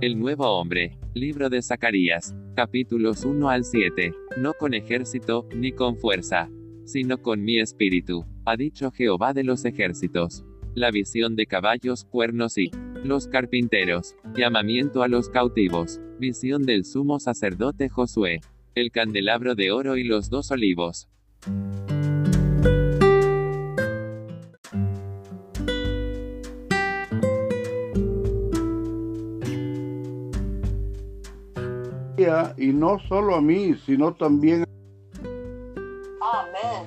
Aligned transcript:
El 0.00 0.16
nuevo 0.16 0.46
hombre. 0.46 0.96
Libro 1.14 1.50
de 1.50 1.60
Zacarías. 1.60 2.32
Capítulos 2.54 3.24
1 3.24 3.50
al 3.50 3.64
7. 3.64 4.14
No 4.36 4.54
con 4.54 4.72
ejército, 4.72 5.48
ni 5.52 5.72
con 5.72 5.96
fuerza, 5.96 6.48
sino 6.84 7.18
con 7.18 7.42
mi 7.42 7.58
espíritu, 7.58 8.24
ha 8.44 8.56
dicho 8.56 8.92
Jehová 8.92 9.32
de 9.32 9.42
los 9.42 9.64
ejércitos. 9.64 10.44
La 10.76 10.92
visión 10.92 11.34
de 11.34 11.46
caballos, 11.46 12.04
cuernos 12.04 12.58
y 12.58 12.70
los 13.02 13.26
carpinteros. 13.26 14.14
Llamamiento 14.36 15.02
a 15.02 15.08
los 15.08 15.30
cautivos. 15.30 16.00
Visión 16.20 16.62
del 16.62 16.84
sumo 16.84 17.18
sacerdote 17.18 17.88
Josué. 17.88 18.40
El 18.76 18.92
candelabro 18.92 19.56
de 19.56 19.72
oro 19.72 19.96
y 19.96 20.04
los 20.04 20.30
dos 20.30 20.52
olivos. 20.52 21.08
Y 32.68 32.72
no 32.74 32.98
solo 33.08 33.34
a 33.34 33.40
mí, 33.40 33.74
sino 33.86 34.14
también 34.14 34.64
Amén. 36.20 36.86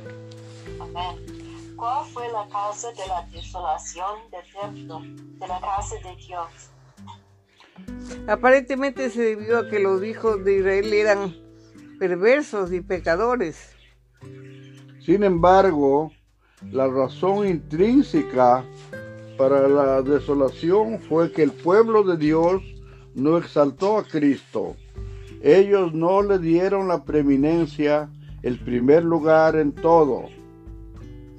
Amén. 0.79 1.75
¿Cuál 1.75 2.05
fue 2.13 2.31
la 2.31 2.47
causa 2.49 2.89
de 2.89 3.07
la 3.07 3.27
desolación 3.31 4.19
del 4.29 4.43
templo, 4.61 5.01
de 5.39 5.47
la 5.47 5.59
casa 5.59 5.95
de 6.03 6.15
Dios? 6.17 6.69
Aparentemente 8.27 9.09
se 9.09 9.21
debió 9.21 9.57
a 9.57 9.69
que 9.69 9.79
los 9.79 10.03
hijos 10.03 10.45
de 10.45 10.57
Israel 10.57 10.93
eran 10.93 11.35
perversos 11.97 12.71
y 12.71 12.81
pecadores. 12.81 13.73
Sin 15.03 15.23
embargo, 15.23 16.11
la 16.69 16.87
razón 16.87 17.47
intrínseca 17.47 18.63
para 19.35 19.67
la 19.67 20.03
desolación 20.03 20.99
fue 20.99 21.31
que 21.31 21.41
el 21.41 21.51
pueblo 21.51 22.03
de 22.03 22.17
Dios 22.17 22.61
no 23.15 23.39
exaltó 23.39 23.97
a 23.97 24.03
Cristo. 24.03 24.75
Ellos 25.43 25.93
no 25.93 26.21
le 26.21 26.37
dieron 26.37 26.87
la 26.87 27.03
preeminencia, 27.03 28.09
el 28.43 28.59
primer 28.59 29.03
lugar 29.03 29.55
en 29.55 29.73
todo. 29.73 30.25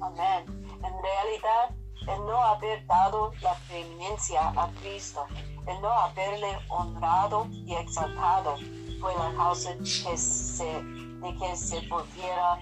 Amén. 0.01 0.43
En 0.45 0.81
realidad, 0.81 1.69
el 2.01 2.25
no 2.25 2.43
haber 2.43 2.85
dado 2.85 3.31
la 3.41 3.55
preeminencia 3.67 4.49
a 4.49 4.69
Cristo, 4.81 5.25
el 5.67 5.81
no 5.81 5.89
haberle 5.89 6.47
honrado 6.67 7.47
y 7.49 7.73
exaltado, 7.75 8.57
fue 8.99 9.13
la 9.15 9.33
causa 9.37 9.73
que 9.77 10.17
se, 10.17 10.65
de 10.65 11.35
que 11.39 11.55
se 11.55 11.87
volviera 11.87 12.59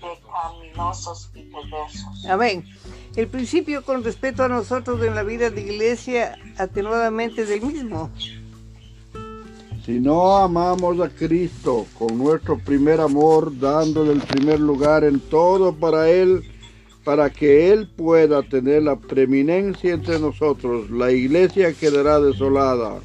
pecaminosos 0.00 1.30
y 1.34 1.42
perversos. 1.44 2.26
Amén. 2.28 2.66
El 3.14 3.28
principio 3.28 3.82
con 3.82 4.04
respecto 4.04 4.44
a 4.44 4.48
nosotros 4.48 5.02
en 5.02 5.14
la 5.14 5.22
vida 5.22 5.48
de 5.48 5.62
iglesia 5.62 6.38
atenuadamente 6.58 7.42
es 7.42 7.50
el 7.50 7.62
mismo. 7.62 8.10
Si 9.86 10.00
no 10.00 10.36
amamos 10.36 10.98
a 10.98 11.08
Cristo 11.08 11.86
con 11.96 12.18
nuestro 12.18 12.58
primer 12.58 13.00
amor, 13.00 13.56
dándole 13.56 14.14
el 14.14 14.20
primer 14.20 14.58
lugar 14.58 15.04
en 15.04 15.20
todo 15.20 15.72
para 15.72 16.10
Él, 16.10 16.42
para 17.04 17.30
que 17.30 17.70
Él 17.72 17.88
pueda 17.96 18.42
tener 18.42 18.82
la 18.82 18.96
preeminencia 18.96 19.94
entre 19.94 20.18
nosotros, 20.18 20.90
la 20.90 21.12
iglesia 21.12 21.72
quedará 21.72 22.18
desolada. 22.18 22.98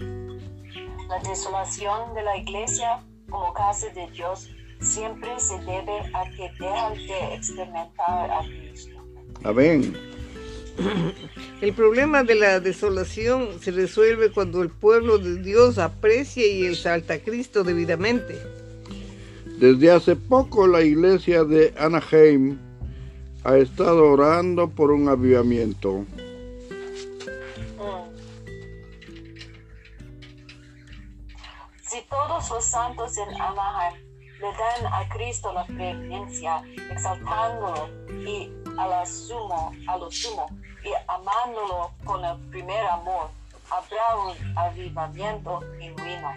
La 0.00 1.28
desolación 1.28 2.14
de 2.14 2.22
la 2.22 2.38
iglesia 2.38 3.04
como 3.28 3.52
casa 3.52 3.88
de 3.90 4.10
Dios 4.12 4.48
siempre 4.80 5.38
se 5.38 5.58
debe 5.58 5.98
a 6.14 6.24
que 6.30 6.50
dejan 6.58 6.94
de 6.94 7.34
experimentar 7.34 8.30
a 8.30 8.40
Cristo. 8.40 9.04
Amén. 9.44 10.11
El 11.60 11.72
problema 11.74 12.24
de 12.24 12.34
la 12.34 12.60
desolación 12.60 13.60
se 13.60 13.70
resuelve 13.70 14.32
cuando 14.32 14.62
el 14.62 14.70
pueblo 14.70 15.18
de 15.18 15.40
Dios 15.42 15.78
aprecia 15.78 16.44
y 16.46 16.66
exalta 16.66 17.14
a 17.14 17.18
Cristo 17.18 17.62
debidamente. 17.62 18.36
Desde 19.58 19.92
hace 19.92 20.16
poco 20.16 20.66
la 20.66 20.82
iglesia 20.82 21.44
de 21.44 21.72
Anaheim 21.78 22.58
ha 23.44 23.56
estado 23.58 24.10
orando 24.10 24.68
por 24.68 24.90
un 24.90 25.08
avivamiento. 25.08 26.04
Si 31.88 32.02
todos 32.08 32.50
los 32.50 32.64
santos 32.64 33.16
en 33.18 33.40
Anaheim 33.40 34.00
le 34.40 34.46
dan 34.46 34.92
a 34.92 35.08
Cristo 35.10 35.52
la 35.52 35.64
preeminencia, 35.66 36.60
exaltándolo 36.90 37.88
y 38.26 38.50
a, 38.76 38.88
la 38.88 39.06
sumo, 39.06 39.70
a 39.86 39.96
lo 39.96 40.10
sumo 40.10 40.48
y 40.84 40.90
amándolo 41.08 41.90
con 42.04 42.24
el 42.24 42.38
primer 42.50 42.84
amor, 42.86 43.28
habrá 43.70 44.16
un 44.16 44.58
avivamiento 44.58 45.60
genuino. 45.78 46.30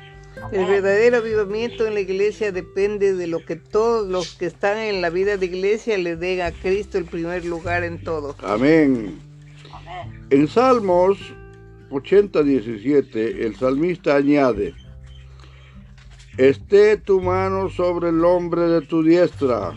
El 0.51 0.65
verdadero 0.65 1.17
avivamiento 1.17 1.87
en 1.87 1.93
la 1.93 2.01
iglesia 2.01 2.51
depende 2.51 3.13
de 3.13 3.27
lo 3.27 3.45
que 3.45 3.55
todos 3.55 4.05
los 4.07 4.35
que 4.35 4.47
están 4.47 4.77
en 4.77 5.01
la 5.01 5.09
vida 5.09 5.37
de 5.37 5.45
iglesia 5.45 5.97
le 5.97 6.17
den 6.17 6.41
a 6.41 6.51
Cristo 6.51 6.97
el 6.97 7.05
primer 7.05 7.45
lugar 7.45 7.83
en 7.83 8.03
todo. 8.03 8.35
Amén. 8.43 9.17
Amén. 9.71 10.27
En 10.29 10.47
Salmos 10.47 11.17
80, 11.89 12.43
17, 12.43 13.45
el 13.45 13.55
salmista 13.55 14.15
añade, 14.15 14.73
Esté 16.37 16.97
tu 16.97 17.21
mano 17.21 17.69
sobre 17.69 18.09
el 18.09 18.25
hombre 18.25 18.63
de 18.63 18.81
tu 18.81 19.01
diestra, 19.01 19.73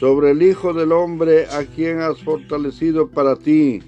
sobre 0.00 0.32
el 0.32 0.42
Hijo 0.42 0.72
del 0.72 0.90
Hombre 0.90 1.46
a 1.46 1.64
quien 1.64 2.00
has 2.00 2.20
fortalecido 2.20 3.08
para 3.08 3.36
ti. 3.36 3.80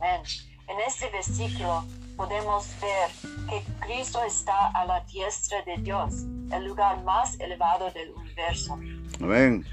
Amén. 0.00 0.22
En 0.68 0.76
este 0.86 1.10
versículo 1.10 1.84
podemos 2.16 2.66
ver 2.80 3.10
que 3.48 3.86
Cristo 3.86 4.20
está 4.26 4.68
a 4.68 4.86
la 4.86 5.00
diestra 5.04 5.62
de 5.64 5.76
Dios, 5.82 6.24
el 6.52 6.64
lugar 6.64 7.02
más 7.04 7.38
elevado 7.38 7.90
del 7.90 8.10
universo. 8.12 8.78
Amén. 9.20 9.64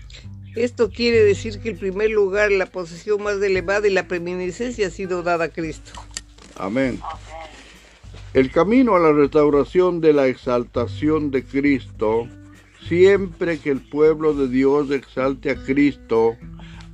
Esto 0.55 0.89
quiere 0.89 1.23
decir 1.23 1.61
que 1.61 1.69
el 1.69 1.77
primer 1.77 2.09
lugar, 2.09 2.51
la 2.51 2.65
posición 2.65 3.23
más 3.23 3.35
elevada 3.41 3.87
y 3.87 3.91
la 3.91 4.07
preeminencia 4.07 4.67
ha 4.87 4.89
sido 4.89 5.23
dada 5.23 5.45
a 5.45 5.49
Cristo. 5.49 5.91
Amén. 6.57 6.99
Amén. 7.03 7.37
El 8.33 8.51
camino 8.51 8.95
a 8.95 8.99
la 8.99 9.13
restauración 9.13 10.01
de 10.01 10.13
la 10.13 10.27
exaltación 10.27 11.31
de 11.31 11.45
Cristo, 11.45 12.27
siempre 12.87 13.59
que 13.59 13.69
el 13.69 13.81
pueblo 13.81 14.33
de 14.33 14.49
Dios 14.49 14.91
exalte 14.91 15.51
a 15.51 15.55
Cristo, 15.55 16.35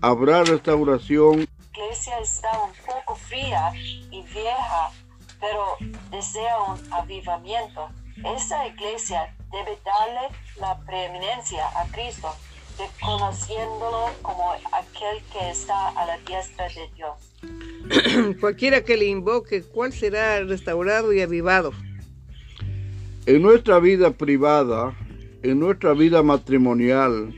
habrá 0.02 0.44
restauración. 0.44 1.48
La 1.76 1.86
iglesia 1.86 2.20
está 2.20 2.50
un 2.62 2.72
poco 2.86 3.16
fría 3.16 3.72
y 4.12 4.22
vieja, 4.22 4.92
pero 5.40 5.78
desea 6.12 6.62
un 6.70 6.94
avivamiento. 6.94 7.90
Esa 8.36 8.68
iglesia 8.68 9.36
debe 9.52 9.78
darle 9.84 10.36
la 10.60 10.80
preeminencia 10.86 11.66
a 11.76 11.88
Cristo, 11.92 12.30
reconociéndolo 12.78 14.12
como 14.22 14.52
aquel 14.52 15.24
que 15.32 15.50
está 15.50 15.90
a 15.90 16.06
la 16.06 16.18
diestra 16.20 16.68
de 16.68 16.90
Dios. 16.96 18.36
Cualquiera 18.40 18.84
que 18.84 18.96
le 18.96 19.06
invoque, 19.06 19.64
¿cuál 19.64 19.94
será 19.94 20.44
restaurado 20.44 21.12
y 21.12 21.22
avivado? 21.22 21.72
En 23.26 23.42
nuestra 23.42 23.80
vida 23.80 24.12
privada, 24.12 24.96
en 25.42 25.60
nuestra 25.60 25.94
vida 25.94 26.22
matrimonial, 26.22 27.34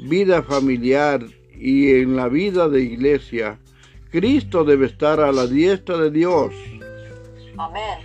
vida 0.00 0.42
familiar 0.42 1.24
y 1.54 1.92
en 2.00 2.16
la 2.16 2.28
vida 2.28 2.68
de 2.68 2.82
iglesia, 2.82 3.58
Cristo 4.10 4.64
debe 4.64 4.86
estar 4.86 5.20
a 5.20 5.32
la 5.32 5.46
diestra 5.46 5.98
de 5.98 6.10
Dios. 6.10 6.54
Amén. 7.58 7.98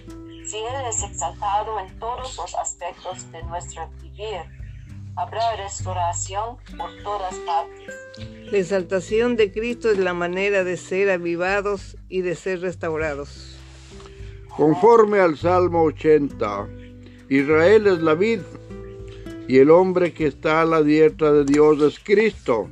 Si 0.46 0.58
Él 0.58 0.86
es 0.90 1.02
exaltado 1.02 1.80
en 1.80 1.98
todos 2.00 2.36
los 2.36 2.56
aspectos 2.56 3.32
de 3.32 3.42
nuestro 3.44 3.90
vivir, 4.02 4.42
habrá 5.16 5.56
restauración 5.56 6.58
por 6.78 6.90
todas 7.04 7.34
partes. 7.36 7.96
La 8.52 8.58
exaltación 8.58 9.38
de 9.38 9.52
Cristo 9.52 9.92
es 9.92 9.98
la 9.98 10.14
manera 10.14 10.66
de 10.66 10.76
ser 10.76 11.10
avivados 11.10 11.96
y 12.10 12.22
de 12.22 12.36
ser 12.36 12.60
restaurados. 12.60 13.58
Conforme 14.50 15.20
al 15.20 15.38
Salmo 15.38 15.84
80, 15.84 16.68
Israel 17.30 17.88
es 17.88 18.00
la 18.00 18.14
vid 18.14 18.42
y 19.48 19.58
el 19.58 19.72
hombre 19.72 20.14
que 20.14 20.28
está 20.28 20.62
a 20.62 20.66
la 20.66 20.84
diestra 20.84 21.32
de 21.32 21.46
Dios 21.46 21.82
es 21.82 22.00
Cristo. 22.00 22.68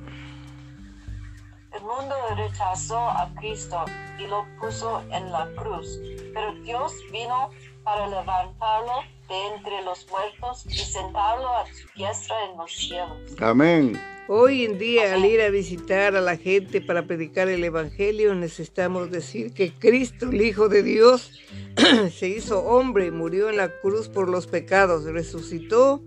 Rechazó 2.35 2.97
a 2.97 3.29
Cristo 3.39 3.83
y 4.17 4.27
lo 4.27 4.45
puso 4.59 5.01
en 5.11 5.31
la 5.31 5.49
cruz, 5.55 5.99
pero 6.33 6.53
Dios 6.61 6.93
vino 7.11 7.49
para 7.83 8.07
levantarlo 8.07 8.93
de 9.27 9.55
entre 9.55 9.81
los 9.83 10.07
muertos 10.09 10.65
y 10.67 10.77
sentarlo 10.77 11.49
a 11.49 11.65
su 11.65 11.87
diestra 11.95 12.35
en 12.49 12.57
los 12.57 12.71
cielos. 12.71 13.17
Amén. 13.39 13.99
Hoy 14.27 14.63
en 14.63 14.77
día, 14.77 15.13
al 15.13 15.25
ir 15.25 15.41
a 15.41 15.49
visitar 15.49 16.15
a 16.15 16.21
la 16.21 16.37
gente 16.37 16.79
para 16.79 17.05
predicar 17.05 17.49
el 17.49 17.63
Evangelio, 17.63 18.33
necesitamos 18.33 19.11
decir 19.11 19.53
que 19.53 19.73
Cristo, 19.73 20.29
el 20.29 20.41
Hijo 20.41 20.69
de 20.69 20.83
Dios, 20.83 21.31
se 22.13 22.29
hizo 22.29 22.63
hombre, 22.63 23.11
murió 23.11 23.49
en 23.49 23.57
la 23.57 23.69
cruz 23.81 24.07
por 24.07 24.29
los 24.29 24.47
pecados, 24.47 25.03
resucitó 25.03 26.01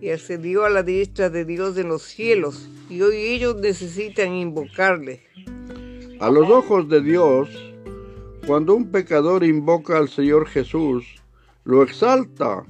y 0.00 0.10
ascendió 0.10 0.64
a 0.64 0.70
la 0.70 0.82
diestra 0.82 1.30
de 1.30 1.44
Dios 1.44 1.78
en 1.78 1.88
los 1.88 2.02
cielos. 2.02 2.68
Y 2.88 3.02
hoy 3.02 3.16
ellos 3.16 3.56
necesitan 3.56 4.34
invocarle. 4.34 5.22
A 6.20 6.28
los 6.30 6.48
ojos 6.50 6.88
de 6.88 7.00
Dios, 7.00 7.48
Cuando 8.46 8.74
un 8.74 8.90
pecador 8.90 9.44
invoca 9.44 9.98
al 9.98 10.08
Señor 10.08 10.46
Jesús, 10.48 11.04
lo 11.64 11.82
exalta. 11.82 12.64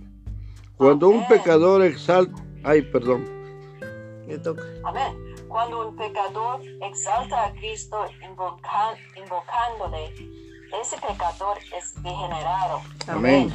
Cuando 0.77 1.09
un 1.09 1.27
pecador 1.29 1.83
exalta... 1.83 2.43
Ay, 2.65 2.83
perdón. 2.83 3.25
Le 4.27 4.37
toca. 4.39 4.63
Amén. 4.85 5.17
Cuando 5.49 5.89
un 5.89 5.97
pecador 5.97 6.61
exalta 6.83 7.47
a 7.47 7.53
Cristo 7.53 8.05
invoca- 8.29 8.97
invocándole, 9.17 10.13
ese 10.83 10.97
pecador 10.97 11.57
es 11.77 11.95
degenerado. 12.03 12.81
Amén. 13.07 13.53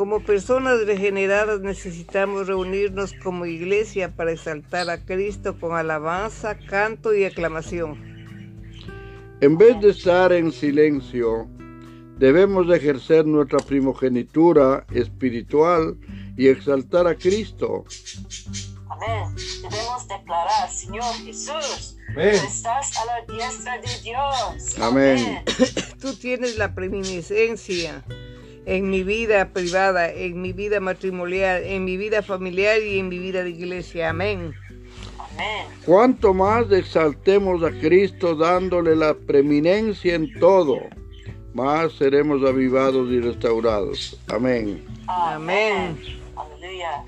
Como 0.00 0.20
personas 0.20 0.86
regeneradas 0.86 1.60
necesitamos 1.60 2.46
reunirnos 2.46 3.12
como 3.22 3.44
iglesia 3.44 4.10
para 4.10 4.32
exaltar 4.32 4.88
a 4.88 5.04
Cristo 5.04 5.60
con 5.60 5.76
alabanza, 5.76 6.56
canto 6.56 7.14
y 7.14 7.24
aclamación. 7.24 7.98
En 9.42 9.58
vez 9.58 9.78
de 9.82 9.90
estar 9.90 10.32
en 10.32 10.52
silencio, 10.52 11.46
debemos 12.16 12.66
de 12.66 12.78
ejercer 12.78 13.26
nuestra 13.26 13.58
primogenitura 13.58 14.86
espiritual 14.90 15.98
y 16.34 16.48
exaltar 16.48 17.06
a 17.06 17.14
Cristo. 17.14 17.84
Amén. 18.88 19.36
Debemos 19.60 20.08
declarar, 20.08 20.70
Señor 20.70 21.12
Jesús, 21.26 21.98
tú 22.06 22.12
Amén. 22.12 22.36
estás 22.36 22.96
a 22.96 23.04
la 23.04 23.34
diestra 23.36 23.78
de 23.78 24.02
Dios. 24.02 24.78
Amén. 24.80 25.44
Tú 26.00 26.14
tienes 26.14 26.56
la 26.56 26.74
preeminencia 26.74 27.44
en 28.70 28.88
mi 28.88 29.02
vida 29.02 29.52
privada, 29.52 30.08
en 30.12 30.40
mi 30.40 30.52
vida 30.52 30.78
matrimonial, 30.78 31.64
en 31.64 31.84
mi 31.84 31.96
vida 31.96 32.22
familiar 32.22 32.80
y 32.80 33.00
en 33.00 33.08
mi 33.08 33.18
vida 33.18 33.42
de 33.42 33.50
iglesia. 33.50 34.10
Amén. 34.10 34.54
Amén. 35.18 35.66
Cuanto 35.84 36.32
más 36.32 36.70
exaltemos 36.70 37.64
a 37.64 37.72
Cristo 37.80 38.36
dándole 38.36 38.94
la 38.94 39.14
preeminencia 39.14 40.14
en 40.14 40.32
todo, 40.38 40.78
más 41.52 41.94
seremos 41.94 42.48
avivados 42.48 43.10
y 43.10 43.18
restaurados. 43.20 44.16
Amén. 44.28 44.84
Amén. 45.08 46.00
Aleluya. 46.36 47.04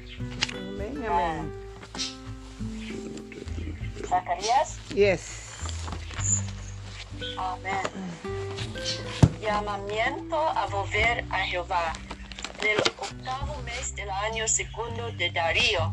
Amén, 0.74 1.04
amén. 1.08 1.52
Zacarías. 4.08 4.80
Yes. 4.96 5.42
Amén. 7.38 9.12
Llamamiento 9.42 10.36
a 10.36 10.66
volver 10.66 11.24
a 11.30 11.38
Jehová. 11.40 11.92
En 12.60 12.68
el 12.68 12.78
octavo 12.78 13.60
mes 13.64 13.92
del 13.96 14.08
año 14.08 14.46
segundo 14.46 15.10
de 15.18 15.30
Darío, 15.32 15.92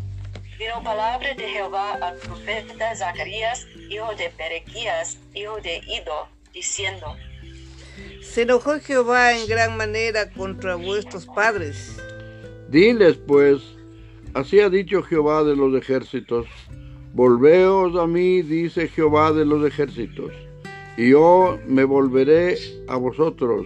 vino 0.59 0.83
palabra 0.83 1.33
de 1.33 1.49
Jehová 1.49 1.93
al 1.93 2.15
profeta 2.17 2.95
Zacarías, 2.95 3.65
hijo 3.89 4.13
de 4.15 4.31
Berequías, 4.37 5.17
hijo 5.33 5.59
de 5.61 5.77
Ido, 5.87 6.27
diciendo, 6.53 7.15
Se 8.21 8.43
enojó 8.43 8.79
Jehová 8.79 9.33
en 9.33 9.47
gran 9.47 9.75
manera 9.77 10.29
contra 10.29 10.75
vuestros 10.75 11.25
padres. 11.25 11.99
Diles 12.69 13.17
pues, 13.17 13.63
así 14.35 14.59
ha 14.59 14.69
dicho 14.69 15.01
Jehová 15.01 15.43
de 15.43 15.55
los 15.55 15.75
ejércitos, 15.75 16.45
volveos 17.15 17.99
a 17.99 18.05
mí, 18.05 18.43
dice 18.43 18.87
Jehová 18.89 19.31
de 19.31 19.43
los 19.43 19.65
ejércitos, 19.65 20.31
y 20.99 21.11
yo 21.11 21.57
me 21.65 21.85
volveré 21.85 22.57
a 22.89 22.97
vosotros, 22.97 23.65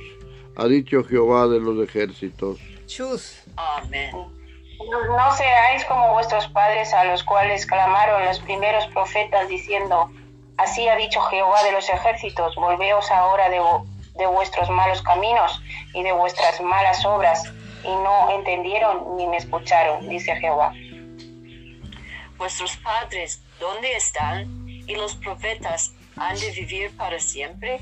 ha 0.55 0.65
dicho 0.67 1.03
Jehová 1.03 1.47
de 1.47 1.59
los 1.59 1.83
ejércitos. 1.87 2.59
Chus. 2.85 3.41
Amén. 3.57 4.11
No 4.13 5.35
seáis 5.35 5.83
como 5.85 6.13
vuestros 6.13 6.47
padres 6.49 6.93
a 6.93 7.05
los 7.05 7.23
cuales 7.23 7.65
clamaron 7.65 8.23
los 8.25 8.39
primeros 8.41 8.85
profetas 8.93 9.47
diciendo, 9.47 10.11
así 10.57 10.87
ha 10.87 10.95
dicho 10.95 11.19
Jehová 11.21 11.63
de 11.63 11.71
los 11.71 11.89
ejércitos, 11.89 12.55
volveos 12.55 13.09
ahora 13.09 13.49
de, 13.49 13.59
vo- 13.59 13.83
de 14.15 14.27
vuestros 14.27 14.69
malos 14.69 15.01
caminos 15.01 15.59
y 15.95 16.03
de 16.03 16.11
vuestras 16.11 16.61
malas 16.61 17.03
obras, 17.03 17.51
y 17.83 17.87
no 17.87 18.29
entendieron 18.29 19.17
ni 19.17 19.25
me 19.25 19.37
escucharon, 19.37 20.07
dice 20.07 20.35
Jehová. 20.35 20.71
Vuestros 22.37 22.75
padres, 22.77 23.41
¿dónde 23.59 23.91
están? 23.95 24.67
¿Y 24.67 24.95
los 24.95 25.15
profetas 25.15 25.93
han 26.15 26.39
de 26.39 26.51
vivir 26.51 26.91
para 26.97 27.19
siempre? 27.19 27.79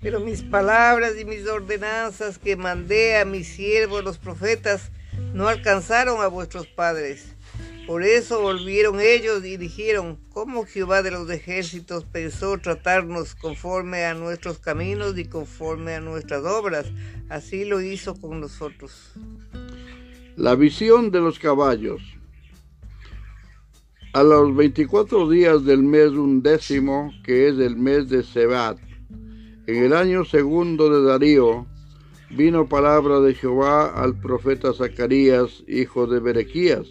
Pero 0.00 0.20
mis 0.20 0.42
palabras 0.42 1.14
y 1.18 1.24
mis 1.24 1.46
ordenanzas 1.46 2.38
que 2.38 2.56
mandé 2.56 3.16
a 3.16 3.24
mis 3.24 3.48
siervos 3.48 4.04
los 4.04 4.18
profetas 4.18 4.90
no 5.32 5.48
alcanzaron 5.48 6.20
a 6.20 6.26
vuestros 6.28 6.66
padres. 6.66 7.34
Por 7.86 8.02
eso 8.02 8.40
volvieron 8.40 9.00
ellos 9.00 9.44
y 9.44 9.56
dijeron, 9.56 10.18
¿cómo 10.30 10.66
Jehová 10.66 11.02
de 11.02 11.12
los 11.12 11.30
ejércitos 11.30 12.04
pensó 12.04 12.58
tratarnos 12.58 13.36
conforme 13.36 14.04
a 14.04 14.14
nuestros 14.14 14.58
caminos 14.58 15.16
y 15.16 15.26
conforme 15.26 15.94
a 15.94 16.00
nuestras 16.00 16.44
obras? 16.44 16.86
Así 17.28 17.64
lo 17.64 17.80
hizo 17.80 18.20
con 18.20 18.40
nosotros. 18.40 19.12
La 20.34 20.56
visión 20.56 21.12
de 21.12 21.20
los 21.20 21.38
caballos. 21.38 22.02
A 24.16 24.22
los 24.22 24.56
24 24.56 25.28
días 25.28 25.66
del 25.66 25.82
mes 25.82 26.08
undécimo, 26.12 27.12
que 27.22 27.48
es 27.48 27.58
el 27.58 27.76
mes 27.76 28.08
de 28.08 28.22
Sebat, 28.22 28.78
en 29.66 29.84
el 29.84 29.92
año 29.92 30.24
segundo 30.24 30.88
de 30.88 31.06
Darío, 31.06 31.66
vino 32.30 32.66
palabra 32.66 33.20
de 33.20 33.34
Jehová 33.34 33.92
al 33.94 34.18
profeta 34.18 34.72
Zacarías, 34.72 35.62
hijo 35.68 36.06
de 36.06 36.20
Berequías, 36.20 36.86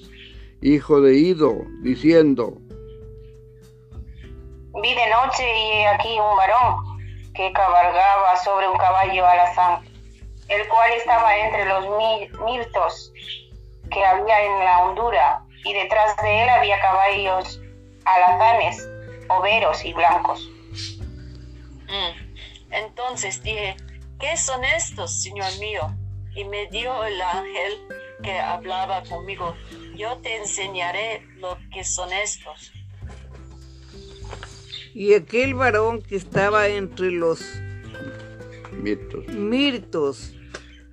hijo 0.61 1.01
de 1.01 1.15
Ido, 1.17 1.63
diciendo, 1.81 2.59
Vi 4.83 4.89
de 4.93 5.09
noche 5.09 5.43
y 5.43 5.71
he 5.79 5.87
aquí 5.87 6.09
un 6.09 6.37
varón 6.37 6.75
que 7.33 7.51
cabalgaba 7.53 8.35
sobre 8.43 8.67
un 8.69 8.77
caballo 8.77 9.25
alazán, 9.25 9.83
el 10.47 10.67
cual 10.67 10.91
estaba 10.95 11.35
entre 11.39 11.65
los 11.65 11.85
mi- 11.97 12.45
mirtos 12.45 13.11
que 13.89 14.03
había 14.05 14.45
en 14.45 14.59
la 14.59 14.79
hondura, 14.85 15.41
y 15.65 15.73
detrás 15.73 16.15
de 16.21 16.43
él 16.43 16.49
había 16.49 16.79
caballos 16.79 17.59
alazanes, 18.05 18.87
overos 19.29 19.83
y 19.83 19.93
blancos. 19.93 20.49
Mm. 21.87 22.71
Entonces 22.71 23.41
dije, 23.43 23.75
¿qué 24.19 24.37
son 24.37 24.63
estos, 24.63 25.21
Señor 25.21 25.51
mío? 25.59 25.95
Y 26.35 26.45
me 26.45 26.67
dio 26.67 27.03
el 27.03 27.19
ángel 27.21 27.73
que 28.23 28.39
hablaba 28.39 29.03
conmigo, 29.03 29.55
yo 29.95 30.17
te 30.17 30.37
enseñaré 30.37 31.25
lo 31.37 31.57
que 31.73 31.83
son 31.83 32.11
estos. 32.13 32.71
Y 34.93 35.13
aquel 35.13 35.53
varón 35.55 36.01
que 36.01 36.15
estaba 36.15 36.67
entre 36.67 37.11
los 37.11 37.41
Mirtos. 38.71 39.27
mirtos 39.27 40.33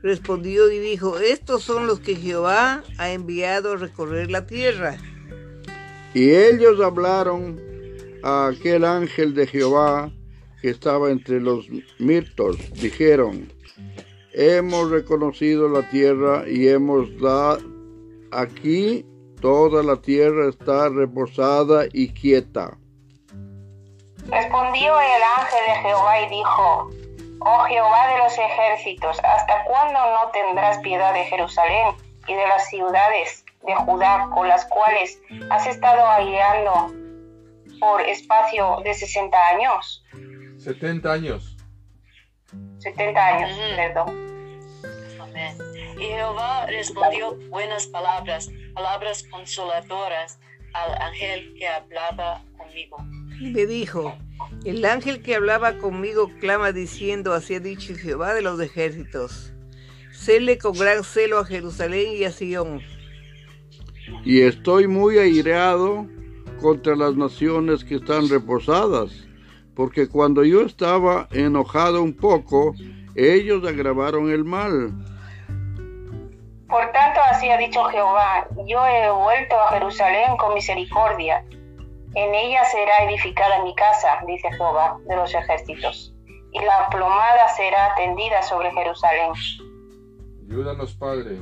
respondió 0.02 0.70
y 0.70 0.78
dijo, 0.78 1.18
estos 1.18 1.62
son 1.62 1.86
los 1.86 2.00
que 2.00 2.16
Jehová 2.16 2.82
ha 2.98 3.10
enviado 3.12 3.72
a 3.72 3.76
recorrer 3.76 4.30
la 4.30 4.46
tierra. 4.46 4.96
Y 6.14 6.30
ellos 6.30 6.80
hablaron 6.80 7.60
a 8.22 8.48
aquel 8.48 8.84
ángel 8.84 9.34
de 9.34 9.46
Jehová 9.46 10.10
que 10.60 10.70
estaba 10.70 11.10
entre 11.10 11.40
los 11.40 11.66
mirtos. 11.98 12.56
Dijeron, 12.74 13.50
hemos 14.32 14.90
reconocido 14.90 15.68
la 15.68 15.88
tierra 15.90 16.44
y 16.48 16.68
hemos 16.68 17.18
dado 17.20 17.60
aquí 18.30 19.04
toda 19.40 19.82
la 19.82 19.96
tierra 19.96 20.48
está 20.48 20.88
reposada 20.88 21.86
y 21.92 22.08
quieta. 22.08 22.78
Respondió 24.28 24.92
el 25.00 25.22
ángel 25.36 25.60
de 25.66 25.74
Jehová 25.82 26.20
y 26.20 26.30
dijo, 26.30 26.90
Oh 27.44 27.64
Jehová 27.64 28.06
de 28.12 28.18
los 28.18 28.38
ejércitos, 28.38 29.18
¿hasta 29.24 29.64
cuándo 29.64 29.98
no 29.98 30.30
tendrás 30.30 30.78
piedad 30.78 31.12
de 31.12 31.24
Jerusalén 31.24 31.88
y 32.28 32.34
de 32.34 32.46
las 32.46 32.68
ciudades 32.68 33.44
de 33.66 33.74
Judá 33.74 34.28
con 34.32 34.46
las 34.46 34.64
cuales 34.66 35.20
has 35.50 35.66
estado 35.66 36.08
aireando 36.08 36.92
por 37.80 38.00
espacio 38.02 38.76
de 38.84 38.94
60 38.94 39.36
años? 39.48 40.04
70 40.58 41.12
años. 41.12 41.56
70 42.78 43.26
años, 43.26 43.58
perdón. 43.76 44.08
Amén. 45.20 45.56
Y 45.98 46.04
Jehová 46.04 46.66
respondió 46.66 47.36
buenas 47.48 47.88
palabras, 47.88 48.48
palabras 48.72 49.24
consoladoras 49.24 50.38
al 50.74 51.02
ángel 51.02 51.54
que 51.58 51.66
hablaba 51.66 52.40
conmigo. 52.56 52.98
Y 53.40 53.50
le 53.50 53.66
dijo, 53.66 54.16
el 54.64 54.84
ángel 54.84 55.22
que 55.22 55.34
hablaba 55.34 55.78
conmigo 55.78 56.30
clama 56.40 56.72
diciendo, 56.72 57.32
así 57.32 57.54
ha 57.54 57.60
dicho 57.60 57.94
Jehová 57.94 58.34
de 58.34 58.42
los 58.42 58.60
ejércitos, 58.60 59.52
séle 60.12 60.58
con 60.58 60.72
gran 60.74 61.04
celo 61.04 61.38
a 61.38 61.44
Jerusalén 61.44 62.14
y 62.16 62.24
a 62.24 62.30
Sión. 62.30 62.80
Y 64.24 64.42
estoy 64.42 64.86
muy 64.86 65.18
aireado 65.18 66.06
contra 66.60 66.94
las 66.94 67.16
naciones 67.16 67.84
que 67.84 67.96
están 67.96 68.28
reposadas, 68.28 69.26
porque 69.74 70.08
cuando 70.08 70.44
yo 70.44 70.62
estaba 70.62 71.28
enojado 71.32 72.02
un 72.02 72.14
poco, 72.14 72.74
ellos 73.14 73.66
agravaron 73.66 74.30
el 74.30 74.44
mal. 74.44 74.92
Por 76.68 76.90
tanto, 76.92 77.20
así 77.30 77.50
ha 77.50 77.58
dicho 77.58 77.84
Jehová, 77.84 78.48
yo 78.66 78.86
he 78.86 79.10
vuelto 79.10 79.60
a 79.60 79.72
Jerusalén 79.72 80.36
con 80.38 80.54
misericordia. 80.54 81.44
En 82.14 82.34
ella 82.34 82.64
será 82.64 83.04
edificada 83.04 83.62
mi 83.62 83.74
casa, 83.74 84.20
dice 84.26 84.50
Jehová 84.52 84.98
de 85.06 85.16
los 85.16 85.34
ejércitos. 85.34 86.12
y 86.52 86.60
la 86.60 86.88
plomada 86.90 87.48
será 87.56 87.94
tendida 87.96 88.42
sobre 88.42 88.70
Jerusalén. 88.72 89.32
Ayúdanos, 90.46 90.94
Padre. 90.96 91.40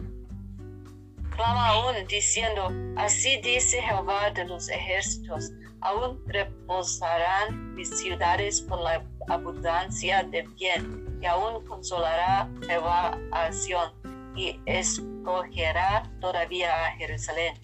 Clama 1.34 1.68
aún 1.68 2.06
diciendo, 2.06 2.70
así 2.96 3.40
dice 3.40 3.82
Jehová 3.82 4.30
de 4.30 4.44
los 4.44 4.68
ejércitos, 4.68 5.50
aún 5.80 6.22
reposarán 6.26 7.74
mis 7.74 7.90
ciudades 7.98 8.60
por 8.62 8.80
la 8.80 9.04
abundancia 9.28 10.22
de 10.22 10.42
bien, 10.58 11.18
y 11.20 11.26
aún 11.26 11.66
consolará 11.66 12.48
Jehová 12.66 13.18
a 13.32 13.50
Sión, 13.52 13.92
y 14.36 14.60
escogerá 14.66 16.08
todavía 16.20 16.86
a 16.86 16.92
Jerusalén. 16.92 17.54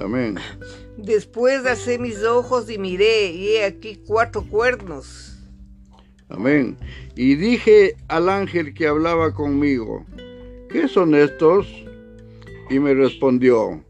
Amén. 0.00 0.38
Después 0.96 1.64
alcé 1.66 1.98
mis 1.98 2.22
ojos 2.24 2.70
y 2.70 2.78
miré, 2.78 3.30
y 3.30 3.56
he 3.56 3.64
aquí 3.64 4.02
cuatro 4.06 4.42
cuernos. 4.42 5.38
Amén. 6.28 6.76
Y 7.14 7.34
dije 7.34 7.94
al 8.08 8.28
ángel 8.28 8.72
que 8.74 8.86
hablaba 8.86 9.34
conmigo, 9.34 10.04
¿qué 10.70 10.88
son 10.88 11.14
estos? 11.14 11.66
Y 12.70 12.78
me 12.78 12.94
respondió, 12.94 13.84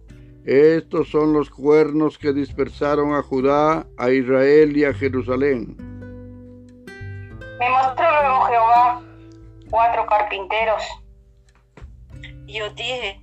estos 0.45 1.09
son 1.09 1.33
los 1.33 1.49
cuernos 1.51 2.19
que 2.19 2.33
dispersaron 2.33 3.15
a 3.15 3.23
Judá, 3.23 3.87
a 3.97 4.11
Israel 4.11 4.77
y 4.77 4.85
a 4.85 4.93
Jerusalén. 4.93 5.77
Me 7.61 7.71
mostró 7.71 8.05
luego 8.11 8.45
Jehová 8.47 9.03
cuatro 9.71 10.05
carpinteros. 10.07 10.83
Y 12.47 12.59
yo 12.59 12.69
dije, 12.71 13.21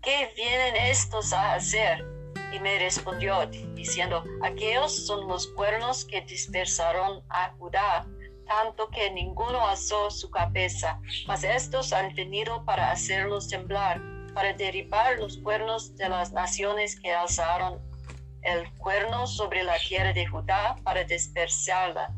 ¿qué 0.00 0.28
vienen 0.36 0.76
estos 0.90 1.32
a 1.32 1.54
hacer? 1.54 2.04
Y 2.52 2.58
me 2.58 2.78
respondió 2.78 3.46
diciendo, 3.74 4.24
aquellos 4.42 5.06
son 5.06 5.28
los 5.28 5.46
cuernos 5.48 6.04
que 6.04 6.20
dispersaron 6.22 7.22
a 7.28 7.52
Judá, 7.58 8.06
tanto 8.46 8.88
que 8.88 9.10
ninguno 9.12 9.66
alzó 9.66 10.10
su 10.10 10.30
cabeza, 10.30 11.00
mas 11.26 11.44
estos 11.44 11.92
han 11.92 12.14
venido 12.14 12.64
para 12.64 12.90
hacerlos 12.90 13.48
temblar, 13.48 14.02
para 14.34 14.52
derribar 14.52 15.18
los 15.18 15.38
cuernos 15.38 15.96
de 15.96 16.08
las 16.08 16.32
naciones 16.32 16.98
que 16.98 17.12
alzaron 17.12 17.78
el 18.42 18.70
cuerno 18.78 19.26
sobre 19.26 19.62
la 19.62 19.78
tierra 19.78 20.12
de 20.12 20.26
Judá 20.26 20.76
para 20.82 21.04
dispersarla. 21.04 22.12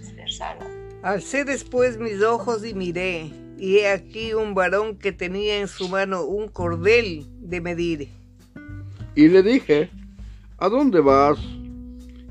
dispersarla. 0.00 0.66
Alcé 1.02 1.44
después 1.44 1.98
mis 1.98 2.22
ojos 2.22 2.64
y 2.64 2.74
miré, 2.74 3.30
y 3.58 3.78
he 3.78 3.90
aquí 3.90 4.34
un 4.34 4.54
varón 4.54 4.96
que 4.96 5.12
tenía 5.12 5.58
en 5.58 5.68
su 5.68 5.88
mano 5.88 6.22
un 6.22 6.48
cordel 6.48 7.26
de 7.40 7.60
medir. 7.60 8.21
Y 9.14 9.28
le 9.28 9.42
dije, 9.42 9.90
¿a 10.58 10.68
dónde 10.68 11.00
vas? 11.00 11.38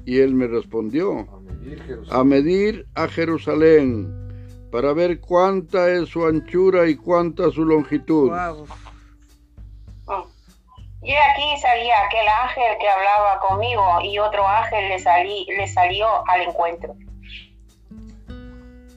Y 0.06 0.20
él 0.20 0.34
me 0.34 0.48
respondió, 0.48 1.28
A 2.10 2.24
medir 2.24 2.88
a 2.96 3.08
Jerusalén. 3.08 4.18
para 4.72 4.94
ver 4.94 5.20
cuánta 5.20 5.90
es 5.90 6.08
su 6.10 6.26
anchura 6.26 6.88
y 6.88 6.96
cuánta 6.96 7.52
su 7.52 7.66
longitud. 7.66 8.30
Guau. 8.30 8.66
Mm. 10.08 10.24
Y 11.04 11.12
aquí 11.14 11.62
salía 11.62 11.94
aquel 12.06 12.28
ángel 12.44 12.78
que 12.80 12.88
hablaba 12.88 13.40
conmigo 13.48 14.02
y 14.02 14.18
otro 14.20 14.48
ángel 14.48 14.88
le, 14.90 15.00
salí, 15.00 15.46
le 15.58 15.68
salió 15.68 16.08
al 16.30 16.42
encuentro. 16.42 16.96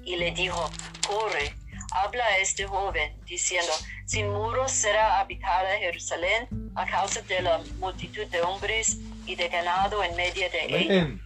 y 0.05 0.17
le 0.17 0.31
dijo, 0.33 0.71
corre, 1.09 1.55
habla 1.95 2.25
a 2.25 2.39
este 2.39 2.67
joven, 2.67 3.13
diciendo, 3.27 3.73
sin 4.05 4.29
muros 4.29 4.73
será 4.73 5.21
habitada 5.21 5.79
Jerusalén 5.79 6.49
a 6.75 6.87
causa 6.87 7.23
de 7.23 7.41
la 7.41 7.61
multitud 7.79 8.27
de 8.27 8.41
hombres 8.43 8.99
y 9.27 9.37
de 9.37 9.49
ganado 9.49 10.03
en 10.03 10.15
medio 10.17 10.45
de 10.51 10.79
ella. 10.79 11.19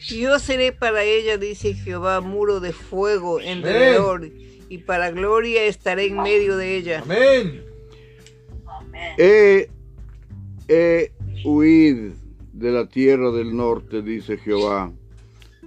Yo 0.00 0.38
seré 0.38 0.72
para 0.72 1.04
ella, 1.04 1.36
dice 1.36 1.74
Jehová, 1.74 2.20
muro 2.20 2.60
de 2.60 2.72
fuego 2.72 3.40
en 3.40 3.62
derredor, 3.62 4.30
y 4.68 4.78
para 4.78 5.10
gloria 5.10 5.64
estaré 5.64 6.06
en 6.06 6.22
medio 6.22 6.56
de 6.56 6.76
ella. 6.76 7.00
Amén. 7.02 7.64
Amén. 8.66 9.14
He, 9.18 9.68
he 10.68 11.12
huid 11.44 12.12
de 12.52 12.70
la 12.70 12.86
tierra 12.86 13.30
del 13.30 13.54
norte, 13.56 14.02
dice 14.02 14.38
Jehová, 14.38 14.92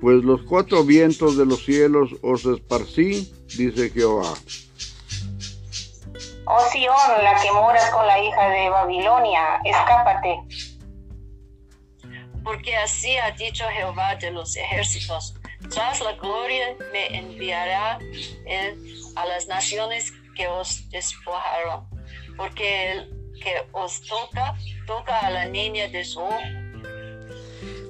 pues 0.01 0.23
los 0.23 0.41
cuatro 0.43 0.83
vientos 0.83 1.37
de 1.37 1.45
los 1.45 1.63
cielos 1.63 2.15
os 2.21 2.45
esparcí, 2.45 3.31
dice 3.57 3.89
Jehová. 3.89 4.33
Oh 6.47 6.69
Sión, 6.71 6.95
la 7.23 7.41
que 7.41 7.51
moras 7.51 7.89
con 7.91 8.05
la 8.05 8.19
hija 8.19 8.49
de 8.49 8.69
Babilonia, 8.69 9.59
escápate. 9.63 10.41
Porque 12.43 12.75
así 12.77 13.17
ha 13.17 13.31
dicho 13.31 13.65
Jehová 13.69 14.15
de 14.15 14.29
los 14.31 14.55
ejércitos, 14.55 15.33
tras 15.73 15.99
la 16.01 16.13
gloria 16.13 16.75
me 16.93 17.17
enviará 17.17 17.97
él 18.45 18.77
a 19.15 19.25
las 19.25 19.47
naciones 19.47 20.13
que 20.35 20.47
os 20.47 20.87
despojaron, 20.89 21.87
porque 22.37 22.91
el 22.91 23.15
que 23.41 23.67
os 23.71 24.01
toca, 24.01 24.55
toca 24.85 25.19
a 25.19 25.29
la 25.29 25.45
niña 25.45 25.87
de 25.87 26.03
su 26.03 26.19
ojo. 26.19 26.39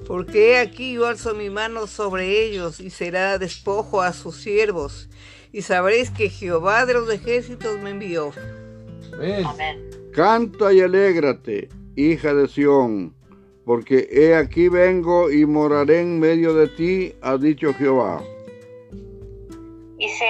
Porque 0.08 0.52
he 0.52 0.60
aquí 0.60 0.94
yo 0.94 1.08
alzo 1.08 1.34
mi 1.34 1.50
mano 1.50 1.88
sobre 1.88 2.46
ellos, 2.46 2.80
y 2.80 2.90
será 2.90 3.38
despojo 3.38 4.02
a 4.02 4.14
sus 4.14 4.38
siervos. 4.38 5.10
Y 5.56 5.62
sabréis 5.62 6.12
que 6.12 6.30
Jehová 6.30 6.86
de 6.86 6.96
los 6.96 7.10
ejércitos 7.10 7.80
me 7.80 7.92
envió. 7.92 8.34
Amén. 9.14 9.90
Canta 10.14 10.74
y 10.74 10.82
alégrate, 10.82 11.70
hija 11.96 12.34
de 12.34 12.50
Sión, 12.50 13.16
porque 13.66 14.06
he 14.12 14.36
aquí 14.36 14.68
vengo 14.68 15.32
y 15.32 15.46
moraré 15.46 16.02
en 16.02 16.20
medio 16.20 16.54
de 16.54 16.68
ti, 16.68 17.16
ha 17.22 17.38
dicho 17.38 17.74
Jehová. 17.74 18.22
Y 19.98 20.10
se 20.10 20.26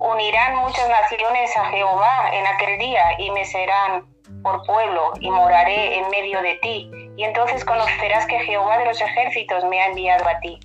unirán 0.00 0.56
muchas 0.56 0.88
naciones 0.88 1.56
a 1.56 1.66
Jehová 1.66 2.30
en 2.32 2.44
aquel 2.48 2.78
día 2.80 3.02
y 3.20 3.30
me 3.30 3.44
serán 3.44 4.06
por 4.42 4.60
pueblo 4.66 5.12
y 5.20 5.30
moraré 5.30 5.98
en 6.00 6.10
medio 6.10 6.42
de 6.42 6.58
ti. 6.62 6.90
Y 7.16 7.22
entonces 7.22 7.64
conocerás 7.64 8.26
que 8.26 8.40
Jehová 8.40 8.78
de 8.78 8.86
los 8.86 9.00
ejércitos 9.00 9.62
me 9.70 9.80
ha 9.80 9.86
enviado 9.86 10.28
a 10.28 10.40
ti. 10.40 10.58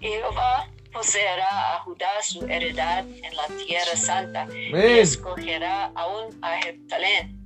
Jehová 0.00 0.68
poseerá 0.94 1.74
a 1.74 1.80
Judá 1.80 2.06
su 2.22 2.46
heredad 2.46 3.00
en 3.00 3.36
la 3.36 3.46
tierra 3.66 3.96
santa 3.96 4.48
y 4.54 4.72
escogerá 5.00 5.86
aún 5.94 6.38
a 6.40 6.56
Jerusalén. 6.62 7.40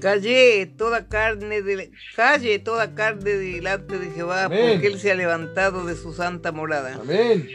Calle 0.00 0.66
toda 0.78 1.08
carne 1.08 1.62
de, 1.62 1.90
calle 2.16 2.58
toda 2.58 2.94
carne 2.94 3.32
delante 3.32 3.98
de 3.98 4.10
Jehová, 4.10 4.44
Amén. 4.44 4.72
porque 4.72 4.86
él 4.86 4.98
se 4.98 5.10
ha 5.10 5.14
levantado 5.14 5.84
de 5.84 5.94
su 5.96 6.12
santa 6.12 6.52
morada. 6.52 6.94
Amén. 7.00 7.48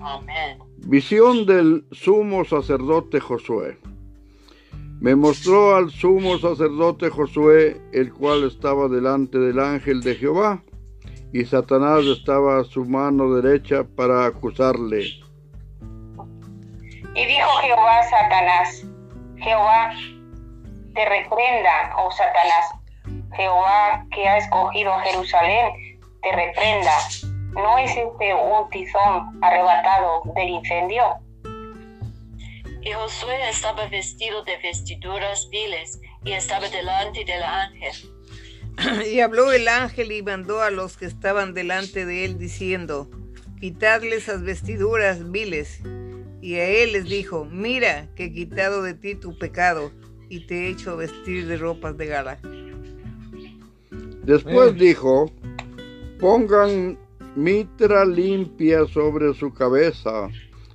Amén. 0.00 0.58
Visión 0.78 1.46
del 1.46 1.84
sumo 1.92 2.44
sacerdote 2.44 3.20
Josué. 3.20 3.78
Me 5.00 5.14
mostró 5.14 5.76
al 5.76 5.90
sumo 5.90 6.38
sacerdote 6.38 7.10
Josué, 7.10 7.80
el 7.92 8.12
cual 8.12 8.44
estaba 8.44 8.88
delante 8.88 9.38
del 9.38 9.58
ángel 9.58 10.00
de 10.02 10.14
Jehová, 10.14 10.62
y 11.36 11.44
Satanás 11.44 12.02
estaba 12.06 12.60
a 12.60 12.64
su 12.64 12.82
mano 12.86 13.34
derecha 13.34 13.84
para 13.94 14.24
acusarle. 14.24 15.02
Y 17.14 17.26
dijo 17.26 17.50
Jehová 17.60 17.98
a 17.98 18.02
Satanás, 18.04 18.86
Jehová 19.36 19.92
te 20.94 21.04
reprenda, 21.04 21.94
oh 21.98 22.10
Satanás. 22.10 22.72
Jehová 23.34 24.06
que 24.12 24.26
ha 24.26 24.38
escogido 24.38 24.94
a 24.94 25.00
Jerusalén, 25.02 26.00
te 26.22 26.32
reprenda. 26.32 26.92
¿No 27.52 27.76
es 27.76 27.90
este 27.90 28.34
un 28.34 28.70
tizón 28.70 29.38
arrebatado 29.42 30.22
del 30.36 30.48
incendio? 30.48 31.04
Y 32.80 32.92
Josué 32.92 33.50
estaba 33.50 33.86
vestido 33.88 34.42
de 34.44 34.56
vestiduras 34.58 35.46
viles 35.50 36.00
y 36.24 36.32
estaba 36.32 36.66
delante 36.70 37.26
del 37.26 37.42
ángel. 37.42 38.15
Y 39.12 39.20
habló 39.20 39.52
el 39.52 39.68
ángel 39.68 40.12
y 40.12 40.22
mandó 40.22 40.60
a 40.60 40.70
los 40.70 40.96
que 40.96 41.06
estaban 41.06 41.54
delante 41.54 42.04
de 42.04 42.24
él 42.24 42.38
diciendo, 42.38 43.10
quitadle 43.60 44.16
esas 44.16 44.42
vestiduras 44.42 45.30
viles. 45.30 45.80
Y 46.42 46.54
a 46.54 46.68
él 46.68 46.92
les 46.92 47.04
dijo, 47.04 47.44
mira 47.44 48.08
que 48.14 48.24
he 48.24 48.32
quitado 48.32 48.82
de 48.82 48.94
ti 48.94 49.14
tu 49.14 49.36
pecado 49.38 49.90
y 50.28 50.46
te 50.46 50.66
he 50.66 50.68
hecho 50.68 50.96
vestir 50.96 51.46
de 51.46 51.56
ropas 51.56 51.96
de 51.96 52.06
gala. 52.06 52.38
Después 54.24 54.70
Amén. 54.70 54.78
dijo, 54.78 55.30
pongan 56.20 56.98
mitra 57.36 58.04
limpia 58.04 58.86
sobre 58.86 59.34
su 59.34 59.52
cabeza. 59.52 60.28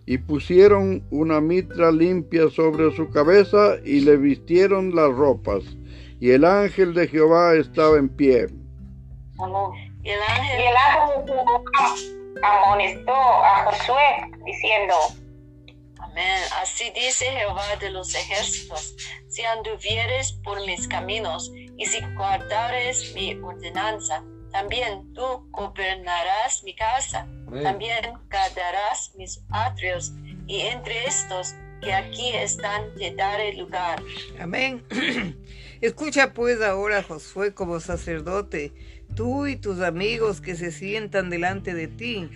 Y 0.05 0.17
pusieron 0.17 1.03
una 1.11 1.39
mitra 1.39 1.91
limpia 1.91 2.49
sobre 2.49 2.93
su 2.95 3.09
cabeza 3.09 3.75
y 3.85 4.01
le 4.01 4.17
vistieron 4.17 4.95
las 4.95 5.09
ropas. 5.11 5.63
Y 6.21 6.29
el 6.33 6.45
ángel 6.45 6.93
de 6.93 7.07
Jehová 7.07 7.55
estaba 7.55 7.97
en 7.97 8.07
pie. 8.07 8.45
Y 8.45 9.41
el 9.41 9.49
Y 10.03 10.11
ángel 10.11 10.61
el 10.61 10.77
ángel 10.77 11.25
de 11.25 11.33
Jehová 11.33 11.95
amonestó 12.43 13.11
a 13.11 13.63
Josué 13.65 14.31
diciendo, 14.45 14.93
Amén. 15.97 16.43
Así 16.61 16.91
dice 16.93 17.25
Jehová 17.25 17.75
de 17.79 17.89
los 17.89 18.13
ejércitos, 18.13 18.95
si 19.29 19.41
anduvieres 19.41 20.33
por 20.43 20.63
mis 20.67 20.87
caminos 20.87 21.51
y 21.75 21.85
si 21.87 22.01
guardares 22.15 23.13
mi 23.15 23.33
ordenanza, 23.41 24.23
también 24.51 25.11
tú 25.15 25.47
gobernarás 25.49 26.61
mi 26.63 26.75
casa, 26.75 27.21
Amén. 27.47 27.63
también 27.63 28.13
guardarás 28.29 29.11
mis 29.15 29.41
atrios, 29.49 30.11
y 30.45 30.61
entre 30.61 31.05
estos 31.07 31.55
que 31.81 31.91
aquí 31.91 32.29
están 32.35 32.93
te 32.93 33.11
daré 33.15 33.53
lugar. 33.53 34.03
Amén. 34.39 34.85
Escucha 35.81 36.33
pues 36.33 36.61
ahora, 36.61 37.01
Josué, 37.01 37.53
como 37.53 37.79
sacerdote, 37.79 38.71
tú 39.15 39.47
y 39.47 39.55
tus 39.55 39.81
amigos 39.81 40.39
que 40.39 40.55
se 40.55 40.71
sientan 40.71 41.31
delante 41.31 41.73
de 41.73 41.87
ti, 41.87 42.29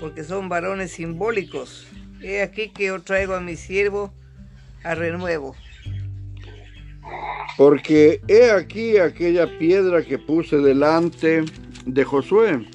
porque 0.00 0.24
son 0.24 0.48
varones 0.48 0.90
simbólicos. 0.92 1.86
He 2.20 2.42
aquí 2.42 2.70
que 2.70 2.86
yo 2.86 3.00
traigo 3.00 3.34
a 3.34 3.40
mi 3.40 3.54
siervo 3.54 4.12
a 4.82 4.96
renuevo. 4.96 5.54
Porque 7.56 8.20
he 8.26 8.50
aquí 8.50 8.98
aquella 8.98 9.58
piedra 9.58 10.02
que 10.04 10.18
puse 10.18 10.56
delante 10.56 11.44
de 11.86 12.04
Josué. 12.04 12.66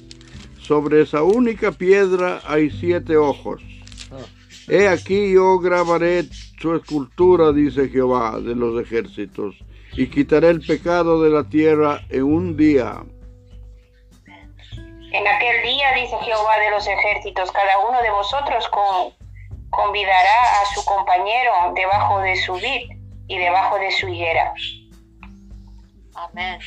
Sobre 0.58 1.02
esa 1.02 1.22
única 1.22 1.72
piedra 1.72 2.40
hay 2.46 2.70
siete 2.70 3.18
ojos. 3.18 3.62
Ah, 4.10 4.24
He 4.68 4.88
aquí 4.88 5.32
yo 5.32 5.58
grabaré 5.58 6.24
su 6.58 6.74
escultura, 6.74 7.52
dice 7.52 7.90
Jehová 7.90 8.40
de 8.40 8.54
los 8.54 8.80
ejércitos, 8.80 9.54
y 9.96 10.08
quitaré 10.08 10.48
el 10.50 10.60
pecado 10.60 11.22
de 11.22 11.30
la 11.30 11.44
tierra 11.44 12.00
en 12.10 12.24
un 12.24 12.56
día. 12.56 13.02
En 15.12 15.28
aquel 15.28 15.62
día, 15.62 15.92
dice 15.94 16.16
Jehová 16.22 16.58
de 16.58 16.70
los 16.72 16.86
ejércitos, 16.88 17.52
cada 17.52 17.78
uno 17.88 18.02
de 18.02 18.10
vosotros 18.10 18.66
con- 18.68 19.12
convidará 19.70 20.60
a 20.62 20.74
su 20.74 20.84
compañero 20.84 21.52
debajo 21.74 22.18
de 22.20 22.34
su 22.36 22.54
vid 22.54 22.90
y 23.28 23.38
debajo 23.38 23.78
de 23.78 23.92
su 23.92 24.08
higuera. 24.08 24.52
Amén. 26.14 26.58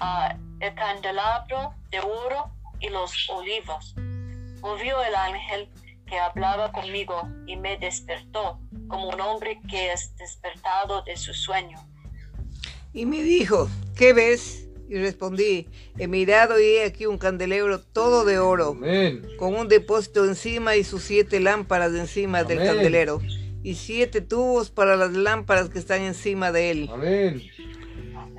Ah, 0.00 0.36
el 0.60 0.74
candelabro 0.74 1.74
de 1.90 1.98
oro 2.00 2.50
y 2.78 2.88
los 2.90 3.28
olivos. 3.30 3.94
Volvió 4.60 5.02
el 5.02 5.14
ángel 5.16 5.68
que 6.06 6.18
hablaba 6.18 6.70
conmigo 6.72 7.22
y 7.46 7.56
me 7.56 7.76
despertó 7.76 8.60
como 8.88 9.08
un 9.08 9.20
hombre 9.20 9.60
que 9.68 9.92
es 9.92 10.16
despertado 10.16 11.02
de 11.02 11.16
su 11.16 11.34
sueño. 11.34 11.78
Y 12.98 13.06
me 13.06 13.22
dijo, 13.22 13.68
¿qué 13.96 14.12
ves? 14.12 14.68
Y 14.88 14.96
respondí, 14.96 15.68
he 15.98 16.08
mirado 16.08 16.58
y 16.58 16.64
he 16.64 16.84
aquí 16.84 17.06
un 17.06 17.16
candelero 17.16 17.78
todo 17.80 18.24
de 18.24 18.40
oro, 18.40 18.70
Amén. 18.70 19.22
con 19.38 19.54
un 19.54 19.68
depósito 19.68 20.24
encima 20.24 20.74
y 20.74 20.82
sus 20.82 21.04
siete 21.04 21.38
lámparas 21.38 21.94
encima 21.94 22.42
del 22.42 22.58
candelero, 22.58 23.20
y 23.62 23.74
siete 23.74 24.20
tubos 24.20 24.70
para 24.70 24.96
las 24.96 25.12
lámparas 25.12 25.68
que 25.68 25.78
están 25.78 26.00
encima 26.02 26.50
de 26.50 26.72
él. 26.72 26.90
Amén. 26.92 27.40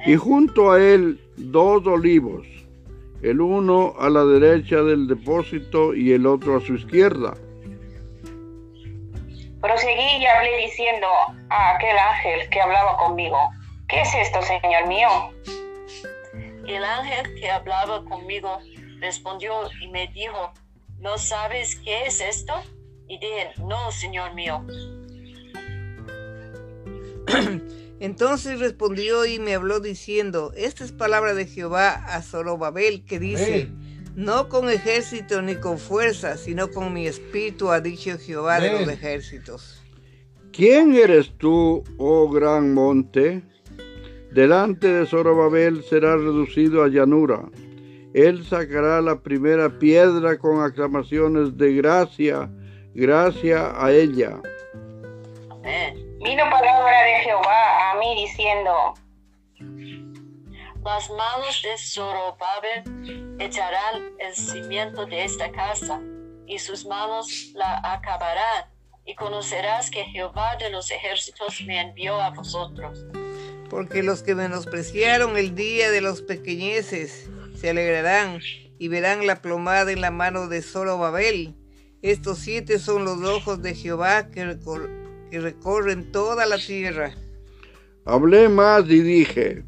Y 0.06 0.18
junto 0.18 0.74
a 0.74 0.84
él 0.84 1.22
dos 1.38 1.88
olivos, 1.88 2.46
el 3.22 3.40
uno 3.40 3.96
a 3.98 4.10
la 4.10 4.26
derecha 4.26 4.82
del 4.82 5.08
depósito 5.08 5.96
y 5.96 6.12
el 6.12 6.26
otro 6.26 6.58
a 6.58 6.60
su 6.60 6.76
izquierda. 6.76 7.34
Proseguí 9.62 10.18
y 10.20 10.26
hablé 10.26 10.58
diciendo 10.66 11.08
a 11.50 11.76
aquel 11.76 11.98
ángel 11.98 12.50
que 12.50 12.60
hablaba 12.60 12.98
conmigo, 12.98 13.38
¿qué 13.90 14.02
es 14.02 14.10
esto, 14.28 14.40
Señor 14.42 14.88
mío? 14.88 15.10
El 16.68 16.84
ángel 16.84 17.34
que 17.36 17.50
hablaba 17.50 18.06
conmigo 18.06 18.60
respondió 19.00 19.54
y 19.82 19.88
me 19.90 20.08
dijo, 20.14 20.54
¿no 21.00 21.18
sabes 21.18 21.76
qué 21.84 22.06
es 22.06 22.22
esto? 22.22 22.54
Y 23.08 23.18
dije, 23.18 23.50
no, 23.58 23.92
Señor 23.92 24.36
mío. 24.36 24.66
Entonces 28.00 28.60
respondió 28.60 29.26
y 29.26 29.40
me 29.40 29.56
habló 29.56 29.80
diciendo, 29.80 30.54
esta 30.56 30.84
es 30.86 30.92
palabra 30.92 31.34
de 31.34 31.48
Jehová 31.48 31.90
a 32.08 32.22
Zorobabel 32.22 33.04
que 33.04 33.20
dice, 33.20 33.68
Amén. 33.72 34.14
no 34.16 34.48
con 34.48 34.70
ejército 34.70 35.42
ni 35.42 35.56
con 35.56 35.80
fuerza, 35.80 36.38
sino 36.38 36.70
con 36.70 36.94
mi 36.94 37.08
espíritu 37.08 37.72
ha 37.72 37.82
dicho 37.82 38.18
Jehová 38.18 38.60
de 38.60 38.72
los 38.72 38.88
ejércitos. 38.88 39.82
¿Quién 40.54 40.96
eres 40.96 41.38
tú, 41.38 41.84
oh 41.98 42.30
gran 42.30 42.74
monte? 42.74 43.44
Delante 44.32 44.88
de 44.88 45.06
Zorobabel 45.08 45.84
será 45.84 46.16
reducido 46.16 46.84
a 46.84 46.88
llanura. 46.88 47.50
Él 48.14 48.46
sacará 48.46 49.02
la 49.02 49.20
primera 49.20 49.70
piedra 49.80 50.38
con 50.38 50.62
aclamaciones 50.64 51.58
de 51.58 51.74
gracia, 51.74 52.48
gracia 52.94 53.74
a 53.76 53.92
ella. 53.92 54.40
Amén. 55.50 56.10
Vino 56.24 56.44
palabra 56.50 57.04
de 57.04 57.20
Jehová 57.24 57.92
a 57.92 58.00
mí 58.00 58.22
diciendo, 58.22 58.94
Las 60.84 61.10
manos 61.10 61.62
de 61.64 61.78
Zorobabel 61.78 63.36
echarán 63.40 64.12
el 64.20 64.36
cimiento 64.36 65.08
de 65.08 65.24
esta 65.24 65.52
casa, 65.52 66.00
y 66.46 66.60
sus 66.60 66.86
manos 66.86 67.52
la 67.56 67.80
acabarán, 67.84 68.66
y 69.06 69.16
conocerás 69.16 69.90
que 69.90 70.04
Jehová 70.06 70.56
de 70.58 70.70
los 70.70 70.92
ejércitos 70.92 71.62
me 71.66 71.82
envió 71.82 72.20
a 72.20 72.30
vosotros. 72.30 73.06
Porque 73.70 74.04
los 74.04 74.24
que 74.24 74.36
menospreciaron 74.36 75.38
el 75.38 75.56
día 75.56 75.92
de 75.92 76.02
los 76.02 76.22
pequeñeces 76.22 77.30
se 77.56 77.70
alegrarán 77.70 78.40
y 78.80 78.88
verán 78.88 79.28
la 79.28 79.42
plomada 79.42 79.92
en 79.92 80.02
la 80.02 80.12
mano 80.12 80.48
de 80.48 80.62
Zorobabel. 80.62 81.56
Estos 82.02 82.40
siete 82.40 82.80
son 82.80 83.04
los 83.06 83.22
ojos 83.24 83.62
de 83.62 83.76
Jehová 83.76 84.30
que, 84.30 84.46
recor- 84.46 84.90
que 85.30 85.40
recorren 85.40 86.12
toda 86.12 86.46
la 86.46 86.58
tierra. 86.58 87.12
Hablé 88.06 88.50
más 88.50 88.86
y 88.90 89.02
dije, 89.02 89.64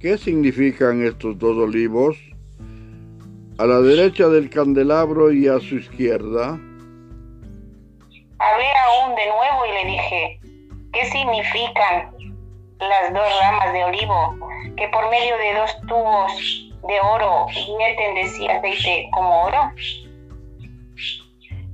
¿qué 0.00 0.16
significan 0.18 1.04
estos 1.04 1.38
dos 1.38 1.56
olivos? 1.56 2.16
A 3.58 3.66
la 3.66 3.80
derecha 3.80 4.28
del 4.28 4.50
candelabro 4.50 5.30
y 5.30 5.46
a 5.46 5.60
su 5.60 5.76
izquierda. 5.76 6.58
hablé 8.38 8.66
aún 8.88 9.14
de 9.14 9.26
nuevo 9.26 9.66
y 9.66 9.84
le 9.84 9.90
dije, 9.92 10.40
¿qué 10.92 11.10
significan 11.10 12.33
las 12.80 13.12
dos 13.12 13.26
ramas 13.40 13.72
de 13.72 13.84
olivo 13.84 14.36
que 14.76 14.88
por 14.88 15.08
medio 15.10 15.36
de 15.38 15.54
dos 15.54 15.70
tubos 15.86 16.32
de 16.86 17.00
oro 17.00 17.46
vierten 17.78 18.14
de 18.14 18.28
sí 18.28 18.46
aceite 18.48 19.08
como 19.12 19.44
oro? 19.44 19.70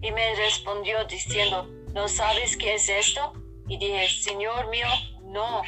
Y 0.03 0.11
me 0.13 0.35
respondió 0.37 1.05
diciendo, 1.05 1.69
¿no 1.93 2.09
sabes 2.09 2.57
qué 2.57 2.75
es 2.75 2.89
esto? 2.89 3.33
Y 3.69 3.79
dije, 3.79 4.09
Señor 4.09 4.69
mío, 4.71 4.87
no. 5.27 5.63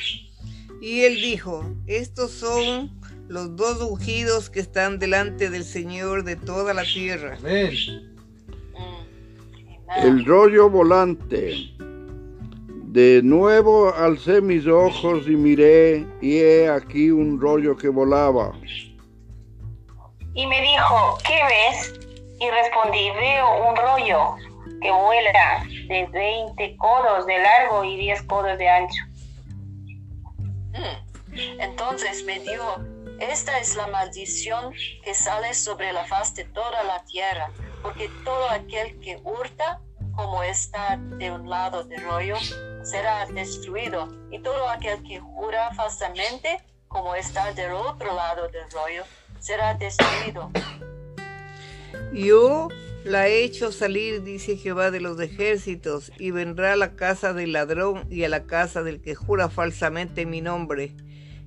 Y 0.80 1.02
él 1.02 1.16
dijo, 1.16 1.64
estos 1.86 2.32
son 2.32 2.90
los 3.28 3.56
dos 3.56 3.80
ungidos 3.80 4.50
que 4.50 4.60
están 4.60 4.98
delante 4.98 5.48
del 5.50 5.64
Señor 5.64 6.24
de 6.24 6.36
toda 6.36 6.74
la 6.74 6.82
tierra. 6.82 7.36
Amén. 7.38 7.72
Mm. 8.74 10.06
El 10.06 10.24
rollo 10.24 10.68
volante. 10.70 11.74
De 12.92 13.22
nuevo 13.22 13.90
alcé 13.94 14.42
mis 14.42 14.66
ojos 14.66 15.26
y 15.26 15.30
miré, 15.30 16.06
y 16.20 16.40
he 16.40 16.68
aquí 16.68 17.10
un 17.10 17.40
rollo 17.40 17.74
que 17.74 17.88
volaba. 17.88 18.52
Y 20.34 20.46
me 20.46 20.60
dijo, 20.60 21.16
¿qué 21.26 21.40
ves? 21.42 21.98
Y 22.38 22.50
respondí, 22.50 23.10
veo 23.12 23.70
un 23.70 23.76
rollo 23.76 24.36
que 24.82 24.90
vuela 24.90 25.64
de 25.88 26.06
20 26.06 26.76
codos 26.76 27.24
de 27.24 27.38
largo 27.38 27.82
y 27.82 27.96
10 27.96 28.22
codos 28.24 28.58
de 28.58 28.68
ancho. 28.68 29.04
Mm. 30.74 31.60
Entonces 31.60 32.22
me 32.26 32.40
dijo, 32.40 32.76
esta 33.20 33.58
es 33.58 33.74
la 33.74 33.86
maldición 33.86 34.74
que 35.02 35.14
sale 35.14 35.54
sobre 35.54 35.94
la 35.94 36.04
faz 36.04 36.34
de 36.34 36.44
toda 36.44 36.84
la 36.84 37.02
tierra, 37.06 37.48
porque 37.82 38.10
todo 38.22 38.50
aquel 38.50 39.00
que 39.00 39.18
hurta, 39.24 39.80
como 40.14 40.42
está 40.42 40.98
de 40.98 41.30
un 41.30 41.48
lado 41.48 41.84
del 41.84 42.02
rollo, 42.02 42.36
será 42.82 43.26
destruido, 43.26 44.08
y 44.30 44.38
todo 44.40 44.68
aquel 44.68 45.02
que 45.02 45.20
jura 45.20 45.72
falsamente, 45.74 46.58
como 46.88 47.14
está 47.14 47.52
del 47.52 47.72
otro 47.72 48.14
lado 48.14 48.48
del 48.48 48.70
rollo, 48.70 49.04
será 49.38 49.74
destruido. 49.74 50.50
Yo 52.12 52.68
la 53.04 53.28
he 53.28 53.42
hecho 53.42 53.72
salir, 53.72 54.22
dice 54.22 54.56
Jehová 54.56 54.90
de 54.90 55.00
los 55.00 55.18
ejércitos, 55.20 56.12
y 56.18 56.30
vendrá 56.30 56.72
a 56.72 56.76
la 56.76 56.94
casa 56.94 57.32
del 57.32 57.52
ladrón 57.52 58.06
y 58.10 58.24
a 58.24 58.28
la 58.28 58.44
casa 58.44 58.82
del 58.82 59.00
que 59.00 59.14
jura 59.14 59.48
falsamente 59.48 60.26
mi 60.26 60.40
nombre, 60.40 60.94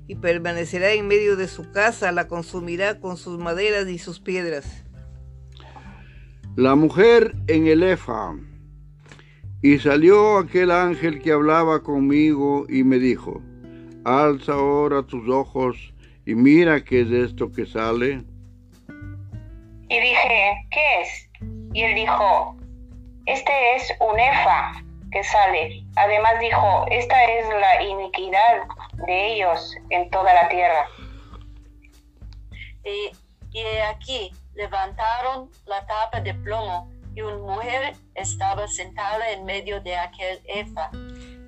y 0.08 0.16
permanecerá 0.16 0.92
en 0.94 1.08
medio 1.08 1.36
de 1.36 1.48
su 1.48 1.72
casa, 1.72 2.12
la 2.12 2.28
consumirá 2.28 3.00
con 3.00 3.18
sus 3.18 3.40
maderas 3.40 3.88
y 3.88 3.98
sus 3.98 4.20
piedras. 4.20 4.84
La 6.56 6.76
mujer 6.76 7.36
en 7.48 7.68
el 7.68 7.84
efa. 7.84 8.34
Y 9.66 9.80
salió 9.80 10.38
aquel 10.38 10.70
ángel 10.70 11.20
que 11.24 11.32
hablaba 11.32 11.82
conmigo 11.82 12.68
y 12.70 12.84
me 12.84 13.00
dijo, 13.00 13.42
alza 14.06 14.54
ahora 14.54 15.02
tus 15.02 15.28
ojos 15.28 15.92
y 16.24 16.36
mira 16.36 16.84
qué 16.84 17.02
es 17.02 17.10
esto 17.10 17.52
que 17.52 17.66
sale. 17.66 18.24
Y 19.90 20.00
dije, 20.00 20.68
¿qué 20.70 21.02
es? 21.02 21.30
Y 21.74 21.82
él 21.82 21.96
dijo, 21.96 22.56
este 23.26 23.76
es 23.76 23.92
un 24.02 24.20
efa 24.20 24.84
que 25.12 25.24
sale. 25.24 25.84
Además 25.96 26.34
dijo, 26.40 26.86
esta 26.92 27.24
es 27.24 27.50
la 27.50 27.82
iniquidad 27.82 28.68
de 29.08 29.34
ellos 29.34 29.76
en 29.90 30.08
toda 30.12 30.32
la 30.32 30.48
tierra. 30.48 30.86
Y, 32.84 33.10
Y 33.52 33.64
aquí, 33.90 34.32
levantaron 34.54 35.50
la 35.66 35.84
tapa 35.88 36.22
de 36.22 36.36
plomo, 36.36 36.88
y 37.16 37.22
una 37.22 37.38
mujer 37.38 37.96
estaba 38.16 38.68
sentada 38.68 39.32
en 39.32 39.46
medio 39.46 39.82
de 39.82 39.96
aquel 39.96 40.40
efa. 40.48 40.90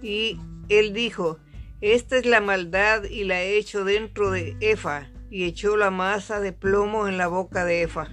Y 0.01 0.39
él 0.69 0.93
dijo, 0.93 1.39
esta 1.81 2.17
es 2.17 2.25
la 2.25 2.41
maldad 2.41 3.03
y 3.03 3.23
la 3.23 3.43
he 3.43 3.57
hecho 3.57 3.83
dentro 3.83 4.31
de 4.31 4.57
Efa, 4.61 5.11
y 5.29 5.43
echó 5.43 5.77
la 5.77 5.91
masa 5.91 6.39
de 6.39 6.51
plomo 6.51 7.07
en 7.07 7.19
la 7.19 7.27
boca 7.27 7.65
de 7.65 7.83
Efa. 7.83 8.07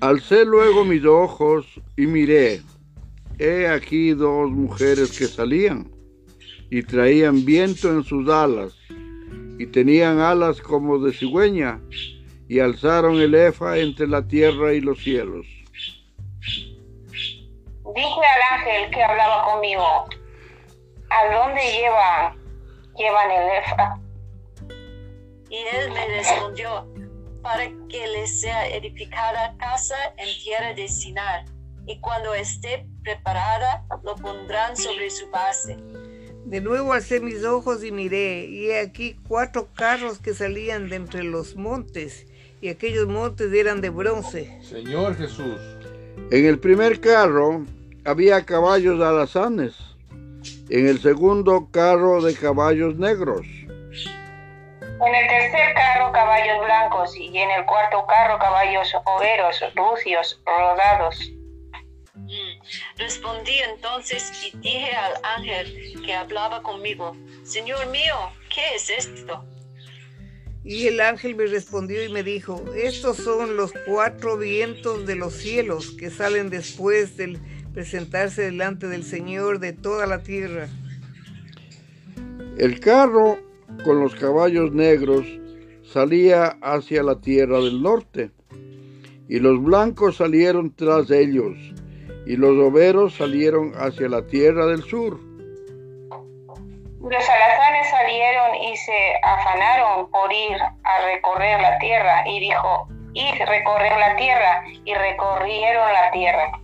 Alcé 0.00 0.46
luego 0.46 0.86
mis 0.86 1.04
ojos 1.04 1.66
y 1.98 2.06
miré. 2.06 2.62
He 3.38 3.68
aquí 3.68 4.12
dos 4.12 4.50
mujeres 4.50 5.18
que 5.18 5.26
salían 5.26 5.90
y 6.70 6.82
traían 6.82 7.44
viento 7.44 7.90
en 7.90 8.04
sus 8.04 8.26
alas 8.30 8.74
y 9.58 9.66
tenían 9.66 10.20
alas 10.20 10.62
como 10.62 10.98
de 10.98 11.12
cigüeña 11.12 11.80
y 12.48 12.60
alzaron 12.60 13.20
el 13.20 13.34
efa 13.34 13.78
entre 13.78 14.06
la 14.06 14.26
tierra 14.26 14.72
y 14.72 14.80
los 14.80 15.02
cielos. 15.02 15.46
Dije 17.94 18.20
al 18.24 18.58
ángel 18.58 18.90
que 18.92 19.02
hablaba 19.02 19.44
conmigo, 19.52 19.84
¿a 21.10 21.34
dónde 21.34 21.60
llevan, 21.72 22.36
llevan 22.96 23.30
el 23.30 23.48
efa? 23.58 24.00
Y 25.48 25.56
él 25.76 25.90
me 25.90 26.06
respondió, 26.06 26.86
para 27.42 27.64
que 27.88 28.06
les 28.06 28.40
sea 28.40 28.68
edificada 28.68 29.56
casa 29.58 29.96
en 30.18 30.28
tierra 30.42 30.72
de 30.74 30.86
Sinar, 30.86 31.46
y 31.86 31.98
cuando 32.00 32.32
esté 32.34 32.86
preparada, 33.02 33.84
lo 34.04 34.14
pondrán 34.14 34.76
sobre 34.76 35.10
su 35.10 35.28
base. 35.30 35.76
De 36.44 36.60
nuevo 36.60 36.92
alcé 36.92 37.18
mis 37.18 37.44
ojos 37.44 37.82
y 37.82 37.90
miré, 37.90 38.44
y 38.44 38.70
he 38.70 38.78
aquí 38.78 39.16
cuatro 39.26 39.68
carros 39.74 40.20
que 40.20 40.34
salían 40.34 40.88
de 40.88 40.96
entre 40.96 41.24
los 41.24 41.56
montes, 41.56 42.26
y 42.60 42.68
aquellos 42.68 43.08
montes 43.08 43.52
eran 43.52 43.80
de 43.80 43.90
bronce. 43.90 44.62
Señor 44.62 45.16
Jesús. 45.16 45.60
En 46.30 46.46
el 46.46 46.60
primer 46.60 47.00
carro 47.00 47.64
había 48.04 48.44
caballos 48.44 49.00
alazanes, 49.00 49.74
en 50.68 50.88
el 50.88 51.00
segundo 51.00 51.68
carro 51.70 52.22
de 52.22 52.34
caballos 52.34 52.96
negros, 52.96 53.46
En 55.02 55.14
el 55.14 55.28
tercer 55.28 55.74
carro 55.74 56.12
caballos 56.12 56.64
blancos 56.64 57.16
y 57.16 57.36
en 57.36 57.50
el 57.50 57.64
cuarto 57.64 58.04
carro 58.06 58.38
caballos 58.38 58.88
overos, 59.06 59.64
rucios, 59.74 60.40
rodados. 60.44 61.32
Respondí 62.96 63.58
entonces 63.74 64.30
y 64.44 64.56
dije 64.58 64.92
al 64.92 65.14
ángel 65.38 66.02
que 66.04 66.14
hablaba 66.14 66.62
conmigo, 66.62 67.16
Señor 67.44 67.86
mío, 67.88 68.14
¿qué 68.54 68.76
es 68.76 68.90
esto? 68.90 69.44
Y 70.62 70.86
el 70.86 71.00
ángel 71.00 71.34
me 71.34 71.46
respondió 71.46 72.04
y 72.04 72.10
me 72.10 72.22
dijo, 72.22 72.62
estos 72.76 73.16
son 73.16 73.56
los 73.56 73.72
cuatro 73.86 74.36
vientos 74.36 75.06
de 75.06 75.16
los 75.16 75.32
cielos 75.34 75.92
que 75.98 76.10
salen 76.10 76.50
después 76.50 77.16
del 77.16 77.40
presentarse 77.72 78.42
delante 78.42 78.88
del 78.88 79.04
Señor 79.04 79.58
de 79.60 79.72
toda 79.72 80.06
la 80.06 80.22
tierra. 80.22 80.68
El 82.58 82.80
carro 82.80 83.38
con 83.84 84.00
los 84.00 84.14
caballos 84.14 84.72
negros 84.72 85.26
salía 85.82 86.58
hacia 86.62 87.02
la 87.02 87.20
tierra 87.20 87.58
del 87.58 87.82
norte, 87.82 88.30
y 89.28 89.38
los 89.38 89.62
blancos 89.62 90.16
salieron 90.16 90.74
tras 90.74 91.10
ellos, 91.10 91.56
y 92.26 92.36
los 92.36 92.56
overos 92.58 93.14
salieron 93.14 93.72
hacia 93.76 94.08
la 94.08 94.26
tierra 94.26 94.66
del 94.66 94.82
sur. 94.82 95.18
Los 97.00 97.28
alazanes 97.28 97.90
salieron 97.90 98.54
y 98.56 98.76
se 98.76 99.14
afanaron 99.22 100.10
por 100.10 100.32
ir 100.32 100.56
a 100.60 101.06
recorrer 101.06 101.60
la 101.60 101.78
tierra 101.78 102.28
y 102.28 102.40
dijo, 102.40 102.88
id 103.14 103.34
recorrer 103.46 103.98
la 103.98 104.16
tierra 104.16 104.64
y 104.84 104.94
recorrieron 104.94 105.92
la 105.92 106.10
tierra. 106.12 106.60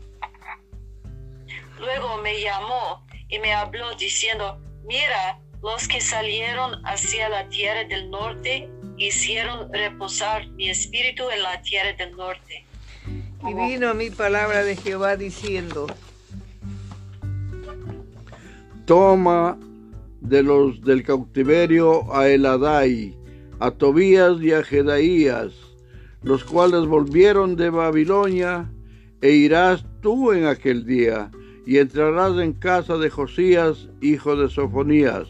Luego 1.79 2.19
me 2.23 2.41
llamó 2.41 3.07
y 3.29 3.39
me 3.39 3.53
habló 3.53 3.95
diciendo, 3.97 4.59
mira, 4.85 5.39
los 5.63 5.89
que 5.89 6.01
salieron 6.01 6.85
hacia 6.87 7.29
la 7.29 7.49
tierra 7.49 7.85
del 7.85 8.11
norte 8.11 8.71
hicieron 8.97 9.73
reposar 9.73 10.49
mi 10.51 10.71
espíritu 10.71 11.25
en 11.31 11.43
la 11.43 11.61
tierra 11.63 11.93
del 11.93 12.17
norte. 12.17 12.65
Y 13.47 13.55
vino 13.55 13.95
mí 13.95 14.11
palabra 14.11 14.65
de 14.65 14.77
Jehová 14.77 15.17
diciendo, 15.17 15.87
Toma 18.87 19.59
de 20.21 20.43
los 20.43 20.81
del 20.83 21.03
cautiverio 21.03 22.13
a 22.15 22.29
Eladai, 22.29 23.17
a 23.61 23.71
Tobías 23.71 24.41
y 24.41 24.53
a 24.53 24.63
Jedaías, 24.63 25.53
los 26.23 26.45
cuales 26.45 26.87
volvieron 26.87 27.57
de 27.57 27.71
Babilonia, 27.71 28.71
e 29.21 29.31
irás 29.31 29.85
tú 30.03 30.33
en 30.33 30.47
aquel 30.47 30.85
día, 30.87 31.31
y 31.67 31.79
entrarás 31.79 32.39
en 32.39 32.53
casa 32.53 32.97
de 32.97 33.11
Josías, 33.11 33.89
hijo 34.01 34.37
de 34.37 34.49
Sofonías. 34.49 35.27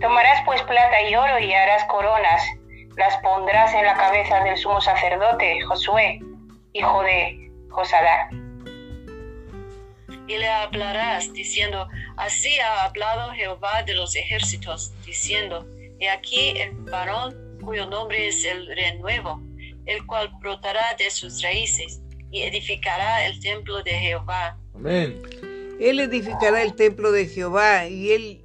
Tomarás 0.00 0.42
pues 0.46 0.62
plata 0.62 1.02
y 1.10 1.16
oro 1.16 1.40
y 1.40 1.52
harás 1.52 1.84
coronas, 1.86 2.42
las 2.96 3.16
pondrás 3.18 3.74
en 3.74 3.84
la 3.84 3.94
cabeza 3.94 4.44
del 4.44 4.56
sumo 4.56 4.80
sacerdote 4.80 5.60
Josué, 5.62 6.20
hijo 6.72 7.02
de 7.02 7.50
Josadá. 7.68 8.30
Y 10.28 10.38
le 10.38 10.48
hablarás 10.48 11.32
diciendo, 11.32 11.88
así 12.16 12.56
ha 12.60 12.84
hablado 12.84 13.32
Jehová 13.32 13.82
de 13.82 13.94
los 13.94 14.14
ejércitos, 14.14 14.92
diciendo, 15.04 15.66
he 15.98 16.08
aquí 16.08 16.50
el 16.60 16.70
varón 16.90 17.58
cuyo 17.64 17.86
nombre 17.86 18.28
es 18.28 18.44
el 18.44 18.68
renuevo, 18.68 19.42
el 19.86 20.06
cual 20.06 20.30
brotará 20.40 20.94
de 20.96 21.10
sus 21.10 21.42
raíces 21.42 22.03
y 22.34 22.42
edificará 22.42 23.26
el 23.26 23.38
templo 23.38 23.80
de 23.84 23.92
Jehová. 23.92 24.58
Amén. 24.74 25.22
Él 25.78 26.00
edificará 26.00 26.62
el 26.62 26.74
templo 26.74 27.12
de 27.12 27.26
Jehová 27.26 27.86
y 27.86 28.10
él 28.10 28.44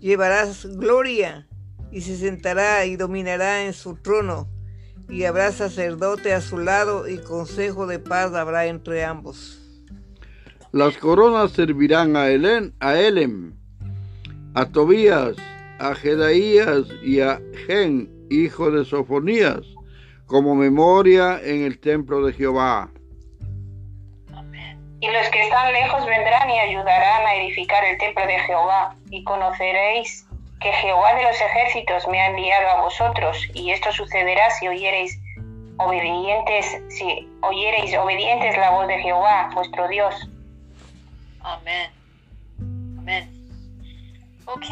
llevará 0.00 0.46
gloria 0.76 1.48
y 1.90 2.02
se 2.02 2.16
sentará 2.16 2.86
y 2.86 2.94
dominará 2.94 3.64
en 3.64 3.72
su 3.72 3.96
trono 3.96 4.48
y 5.08 5.24
habrá 5.24 5.50
sacerdote 5.50 6.32
a 6.32 6.40
su 6.40 6.58
lado 6.58 7.08
y 7.08 7.18
consejo 7.18 7.88
de 7.88 7.98
paz 7.98 8.34
habrá 8.34 8.66
entre 8.66 9.04
ambos. 9.04 9.58
Las 10.70 10.96
coronas 10.96 11.50
servirán 11.50 12.16
a, 12.16 12.28
Helen, 12.28 12.72
a 12.78 13.00
Elem, 13.00 13.54
a 14.54 14.64
Tobías, 14.66 15.34
a 15.80 15.96
Jedaías 15.96 16.86
y 17.02 17.18
a 17.18 17.42
Gen, 17.66 18.08
hijo 18.30 18.70
de 18.70 18.84
Sofonías, 18.84 19.62
como 20.26 20.54
memoria 20.54 21.40
en 21.42 21.62
el 21.62 21.80
templo 21.80 22.24
de 22.24 22.32
Jehová. 22.32 22.91
Y 25.02 25.10
los 25.10 25.28
que 25.30 25.42
están 25.42 25.72
lejos 25.72 26.06
vendrán 26.06 26.48
y 26.48 26.60
ayudarán 26.60 27.26
a 27.26 27.34
edificar 27.34 27.84
el 27.84 27.98
templo 27.98 28.24
de 28.24 28.38
Jehová, 28.38 28.94
y 29.10 29.24
conoceréis 29.24 30.24
que 30.60 30.72
Jehová 30.72 31.14
de 31.14 31.24
los 31.24 31.40
ejércitos 31.40 32.06
me 32.06 32.20
ha 32.20 32.26
enviado 32.28 32.68
a 32.68 32.82
vosotros, 32.82 33.36
y 33.52 33.72
esto 33.72 33.90
sucederá 33.90 34.48
si 34.52 34.68
oyereis 34.68 35.18
obedientes, 35.78 36.80
si 36.90 37.28
oyereis 37.40 37.96
obedientes 37.96 38.56
la 38.56 38.70
voz 38.70 38.86
de 38.86 38.98
Jehová, 39.02 39.50
vuestro 39.54 39.88
Dios. 39.88 40.14
Amén. 41.40 41.90
Amén. 42.98 43.28
Ok, 44.44 44.66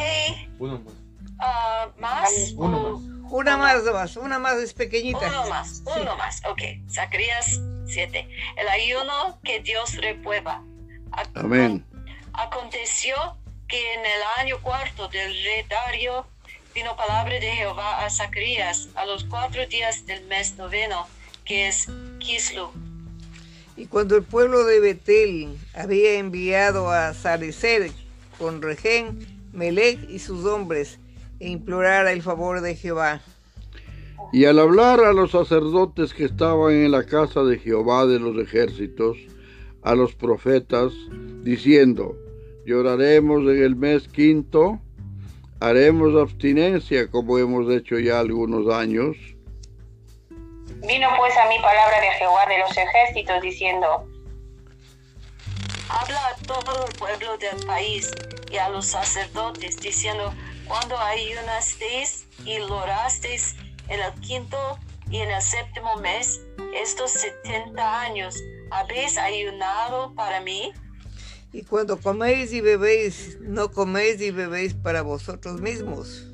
Uno 0.60 0.78
más. 0.78 0.94
ah, 1.40 1.88
¿más? 1.98 2.54
Uno 2.56 2.78
más. 2.78 3.09
Una 3.30 3.56
más, 3.56 3.84
más, 3.84 4.16
una 4.16 4.38
más 4.38 4.56
es 4.58 4.74
pequeñita. 4.74 5.18
Uno 5.28 5.46
más, 5.48 5.82
uno 6.00 6.16
más. 6.16 6.42
Ok, 6.48 6.62
Zacarías 6.90 7.60
7. 7.86 8.28
El 8.56 8.68
ayuno 8.68 9.38
que 9.44 9.60
Dios 9.60 9.94
reprueba. 9.96 10.62
Acon- 11.12 11.30
Amén. 11.44 11.84
Aconteció 12.32 13.14
que 13.68 13.94
en 13.94 14.00
el 14.00 14.22
año 14.38 14.60
cuarto 14.62 15.08
del 15.08 15.32
rey 15.32 15.64
Dario 15.68 16.26
vino 16.74 16.96
palabra 16.96 17.34
de 17.34 17.50
Jehová 17.52 18.04
a 18.04 18.10
Zacarías 18.10 18.88
a 18.94 19.04
los 19.04 19.24
cuatro 19.24 19.66
días 19.66 20.06
del 20.06 20.24
mes 20.26 20.56
noveno, 20.56 21.06
que 21.44 21.66
es 21.68 21.88
Kislu. 22.20 22.70
Y 23.76 23.86
cuando 23.86 24.16
el 24.16 24.22
pueblo 24.22 24.64
de 24.64 24.78
Betel 24.80 25.58
había 25.74 26.14
enviado 26.14 26.90
a 26.90 27.12
Sarecer 27.14 27.90
con 28.38 28.62
Regén, 28.62 29.26
Melech 29.52 29.98
y 30.08 30.20
sus 30.20 30.44
hombres, 30.44 30.99
e 31.40 31.48
implorara 31.48 32.12
el 32.12 32.22
favor 32.22 32.60
de 32.60 32.76
Jehová. 32.76 33.20
Y 34.32 34.44
al 34.44 34.60
hablar 34.60 35.00
a 35.00 35.12
los 35.12 35.32
sacerdotes 35.32 36.14
que 36.14 36.26
estaban 36.26 36.72
en 36.72 36.92
la 36.92 37.04
casa 37.04 37.42
de 37.42 37.58
Jehová 37.58 38.06
de 38.06 38.20
los 38.20 38.36
ejércitos, 38.38 39.16
a 39.82 39.94
los 39.94 40.14
profetas, 40.14 40.92
diciendo, 41.42 42.14
lloraremos 42.66 43.40
en 43.42 43.62
el 43.62 43.74
mes 43.74 44.06
quinto, 44.06 44.78
haremos 45.58 46.14
abstinencia 46.20 47.10
como 47.10 47.38
hemos 47.38 47.72
hecho 47.72 47.98
ya 47.98 48.20
algunos 48.20 48.72
años. 48.72 49.16
Vino 50.86 51.08
pues 51.18 51.36
a 51.36 51.48
mí 51.48 51.56
palabra 51.60 52.00
de 52.00 52.10
Jehová 52.18 52.46
de 52.46 52.58
los 52.58 52.76
ejércitos, 52.76 53.42
diciendo, 53.42 54.06
Habla 55.88 56.28
a 56.28 56.34
todo 56.46 56.86
el 56.86 56.92
pueblo 56.96 57.36
del 57.38 57.66
país 57.66 58.12
y 58.50 58.56
a 58.58 58.68
los 58.68 58.86
sacerdotes, 58.86 59.76
diciendo, 59.80 60.32
cuando 60.70 60.96
ayunasteis 61.00 62.28
y 62.46 62.60
lorasteis 62.60 63.56
en 63.88 63.98
el 63.98 64.12
quinto 64.20 64.56
y 65.10 65.16
en 65.16 65.28
el 65.28 65.42
séptimo 65.42 65.96
mes, 65.96 66.40
estos 66.80 67.10
setenta 67.10 68.02
años, 68.02 68.40
¿habéis 68.70 69.18
ayunado 69.18 70.14
para 70.14 70.40
mí? 70.40 70.70
Y 71.52 71.62
cuando 71.62 71.98
coméis 71.98 72.52
y 72.52 72.60
bebéis, 72.60 73.36
no 73.40 73.72
coméis 73.72 74.20
y 74.20 74.30
bebéis 74.30 74.74
para 74.74 75.02
vosotros 75.02 75.60
mismos. 75.60 76.28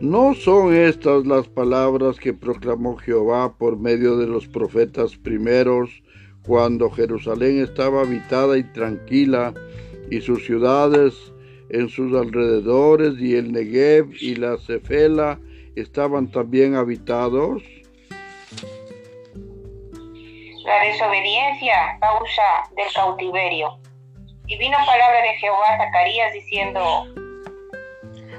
¿No 0.00 0.32
son 0.32 0.74
estas 0.74 1.26
las 1.26 1.46
palabras 1.46 2.16
que 2.16 2.32
proclamó 2.32 2.96
Jehová 2.96 3.52
por 3.58 3.76
medio 3.76 4.16
de 4.16 4.26
los 4.26 4.48
profetas 4.48 5.14
primeros, 5.14 5.90
cuando 6.42 6.88
Jerusalén 6.88 7.62
estaba 7.62 8.00
habitada 8.00 8.56
y 8.56 8.64
tranquila, 8.64 9.52
y 10.10 10.22
sus 10.22 10.46
ciudades 10.46 11.12
en 11.70 11.88
sus 11.88 12.14
alrededores, 12.16 13.14
y 13.18 13.36
el 13.36 13.52
Negev 13.52 14.10
y 14.20 14.36
la 14.36 14.56
Cefela 14.58 15.38
estaban 15.76 16.30
también 16.30 16.74
habitados? 16.74 17.62
La 20.64 20.84
desobediencia, 20.84 21.98
causa 22.00 22.42
del 22.76 22.92
cautiverio. 22.94 23.78
Y 24.46 24.58
vino 24.58 24.76
palabra 24.86 25.22
de 25.22 25.38
Jehová 25.38 25.74
a 25.74 25.78
Zacarías 25.78 26.32
diciendo, 26.32 27.06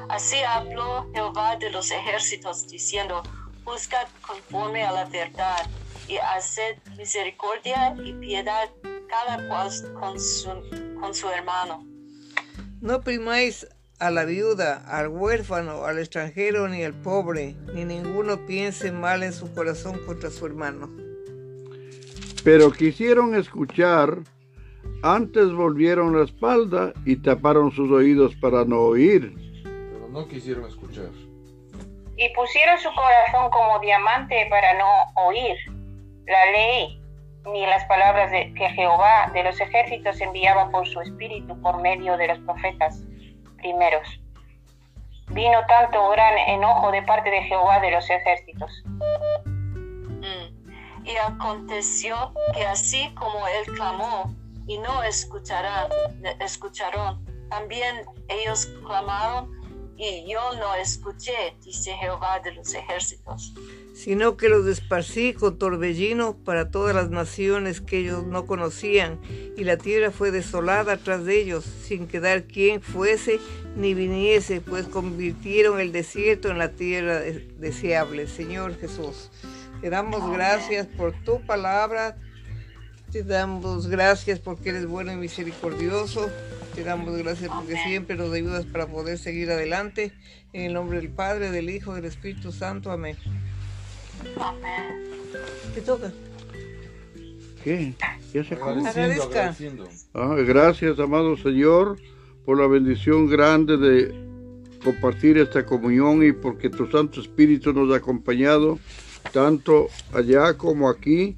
Así 0.10 0.38
habló 0.42 1.08
Jehová 1.14 1.56
de 1.58 1.70
los 1.70 1.92
ejércitos, 1.92 2.68
diciendo, 2.68 3.22
Buscad 3.64 4.08
conforme 4.26 4.84
a 4.84 4.92
la 4.92 5.06
verdad, 5.06 5.68
y 6.08 6.18
haced 6.18 6.78
misericordia 6.98 7.96
y 8.04 8.14
piedad 8.14 8.70
cada 9.08 9.48
cual 9.48 9.70
con 10.00 10.20
su, 10.20 10.50
con 11.00 11.14
su 11.14 11.30
hermano. 11.30 11.86
No 12.82 13.02
primáis 13.02 13.68
a 14.00 14.10
la 14.10 14.24
viuda, 14.24 14.84
al 14.88 15.10
huérfano, 15.10 15.84
al 15.84 16.00
extranjero 16.00 16.70
ni 16.70 16.84
al 16.84 16.94
pobre, 16.94 17.56
ni 17.74 17.84
ninguno 17.84 18.46
piense 18.46 18.92
mal 18.92 19.24
en 19.24 19.34
su 19.34 19.54
corazón 19.54 20.00
contra 20.06 20.30
su 20.30 20.46
hermano. 20.46 20.90
Pero 22.44 22.72
quisieron 22.72 23.36
escuchar, 23.36 24.20
antes 25.04 25.52
volvieron 25.52 26.18
la 26.18 26.24
espalda 26.24 26.94
y 27.06 27.18
taparon 27.18 27.72
sus 27.72 27.92
oídos 27.92 28.34
para 28.38 28.64
no 28.64 28.80
oír. 28.80 29.34
Pero 29.64 30.08
no 30.10 30.28
quisieron 30.28 30.66
escuchar. 30.66 31.10
y 32.16 32.28
pusieron 32.36 32.78
su 32.80 32.90
corazón 32.90 33.50
como 33.52 33.80
diamante 33.80 34.48
para 34.50 34.74
no 34.78 34.86
oír 35.28 35.56
la 36.28 36.52
ley 36.52 36.99
ni 37.52 37.66
las 37.66 37.84
palabras 37.86 38.32
de, 38.32 38.54
que 38.54 38.70
Jehová 38.70 39.30
de 39.34 39.44
los 39.44 39.60
ejércitos 39.60 40.20
enviaba 40.22 40.70
por 40.70 40.88
su 40.88 41.02
espíritu 41.02 41.60
por 41.62 41.82
medio 41.82 42.18
de 42.18 42.28
los 42.28 42.40
profetas 42.40 43.04
primeros. 43.58 44.08
Vino 45.28 45.60
tanto 45.68 46.10
gran 46.10 46.38
enojo 46.38 46.92
de 46.92 47.04
parte 47.04 47.30
de 47.30 47.44
Jehová 47.44 47.80
de 47.80 47.92
los 47.92 48.10
ejércitos. 48.10 48.72
Mm. 48.86 51.06
Y 51.06 51.16
aconteció 51.18 52.34
que 52.54 52.66
así 52.66 53.14
como 53.16 53.48
él 53.48 53.74
clamó 53.76 54.34
y 54.68 54.78
no 54.80 55.04
escucharán, 55.04 55.88
escucharon, 56.40 57.26
también 57.50 58.06
ellos 58.28 58.68
clamaron 58.86 59.59
y 60.00 60.32
yo 60.32 60.40
no 60.58 60.74
escuché, 60.76 61.56
dice 61.64 61.92
Jehová 62.00 62.40
de 62.40 62.54
los 62.54 62.74
ejércitos. 62.74 63.54
sino 63.94 64.38
que 64.38 64.48
los 64.48 64.66
esparcí 64.66 65.34
con 65.34 65.58
torbellino 65.60 66.38
para 66.38 66.72
todas 66.72 66.96
las 66.96 67.10
naciones 67.10 67.82
que 67.82 67.98
ellos 68.00 68.24
no 68.24 68.46
conocían, 68.46 69.20
y 69.58 69.66
la 69.66 69.76
tierra 69.76 70.10
fue 70.12 70.32
desolada 70.32 70.96
tras 70.96 71.26
de 71.26 71.42
ellos, 71.42 71.66
sin 71.84 72.08
quedar 72.08 72.46
quien 72.46 72.82
fuese 72.82 73.42
ni 73.76 73.94
viniese, 73.94 74.62
pues 74.62 74.86
convirtieron 74.88 75.82
el 75.82 75.92
desierto 75.92 76.48
en 76.50 76.60
la 76.60 76.72
tierra 76.72 77.20
de- 77.20 77.46
deseable. 77.58 78.28
Señor 78.28 78.80
Jesús, 78.80 79.30
te 79.82 79.90
damos 79.90 80.32
gracias 80.32 80.88
por 80.88 81.12
tu 81.26 81.46
palabra, 81.46 82.16
te 83.12 83.24
damos 83.24 83.88
gracias 83.88 84.40
porque 84.40 84.70
eres 84.70 84.86
bueno 84.86 85.12
y 85.12 85.18
misericordioso. 85.18 86.30
Te 86.80 86.86
damos 86.86 87.18
gracias 87.18 87.52
porque 87.54 87.76
siempre 87.76 88.16
nos 88.16 88.32
ayudas 88.32 88.66
para 88.66 88.88
poder 88.88 89.18
seguir 89.18 89.52
adelante. 89.52 90.14
En 90.54 90.62
el 90.62 90.74
nombre 90.74 91.02
del 91.02 91.10
Padre, 91.10 91.52
del 91.52 91.70
Hijo, 91.70 91.94
del 91.94 92.06
Espíritu 92.06 92.54
Santo. 92.54 92.90
Amén. 92.90 93.18
¿Te 95.76 95.82
toca? 95.82 96.10
¿Qué? 97.66 97.94
¿Ya 98.34 98.46
se 98.46 98.54
acabó? 98.54 98.88
Agradezca. 98.88 99.54
Ah, 100.14 100.38
gracias, 100.38 100.98
amado 101.00 101.36
Señor, 101.36 101.98
por 102.46 102.58
la 102.58 102.68
bendición 102.68 103.28
grande 103.28 103.76
de 103.76 104.80
compartir 104.82 105.38
esta 105.38 105.66
comunión 105.66 106.26
y 106.26 106.32
porque 106.32 106.70
tu 106.70 106.90
Santo 106.90 107.20
Espíritu 107.20 107.74
nos 107.74 107.94
ha 107.94 107.98
acompañado 107.98 108.80
tanto 109.34 109.90
allá 110.14 110.54
como 110.54 110.88
aquí. 110.88 111.36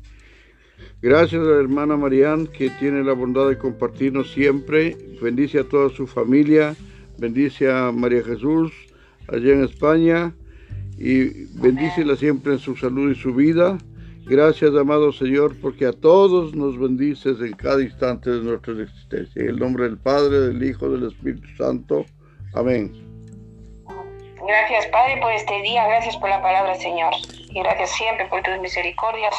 Gracias 1.01 1.41
a 1.41 1.49
la 1.49 1.59
hermana 1.59 1.97
Marianne 1.97 2.47
que 2.47 2.69
tiene 2.69 3.03
la 3.03 3.13
bondad 3.13 3.49
de 3.49 3.57
compartirnos 3.57 4.31
siempre. 4.31 4.95
Bendice 5.21 5.59
a 5.59 5.63
toda 5.63 5.89
su 5.89 6.05
familia. 6.05 6.75
Bendice 7.17 7.71
a 7.71 7.91
María 7.91 8.23
Jesús 8.23 8.71
allá 9.27 9.53
en 9.53 9.63
España 9.63 10.33
y 10.97 11.45
bendícela 11.59 12.15
siempre 12.15 12.53
en 12.53 12.59
su 12.59 12.75
salud 12.75 13.11
y 13.11 13.15
su 13.15 13.33
vida. 13.33 13.77
Gracias, 14.25 14.75
amado 14.75 15.11
Señor, 15.11 15.55
porque 15.59 15.87
a 15.87 15.93
todos 15.93 16.53
nos 16.53 16.77
bendices 16.77 17.41
en 17.41 17.53
cada 17.53 17.81
instante 17.81 18.29
de 18.29 18.43
nuestra 18.43 18.73
existencia. 18.73 19.41
En 19.41 19.49
el 19.49 19.59
nombre 19.59 19.85
del 19.85 19.97
Padre, 19.97 20.39
del 20.39 20.63
Hijo, 20.63 20.89
del 20.89 21.07
Espíritu 21.09 21.47
Santo. 21.57 22.05
Amén. 22.53 22.91
Gracias, 24.47 24.85
Padre, 24.87 25.19
por 25.21 25.31
este 25.31 25.61
día. 25.63 25.87
Gracias 25.87 26.15
por 26.17 26.29
la 26.29 26.41
palabra, 26.41 26.75
Señor. 26.75 27.13
Y 27.49 27.59
gracias 27.59 27.91
siempre 27.91 28.27
por 28.27 28.41
tus 28.43 28.59
misericordias, 28.59 29.33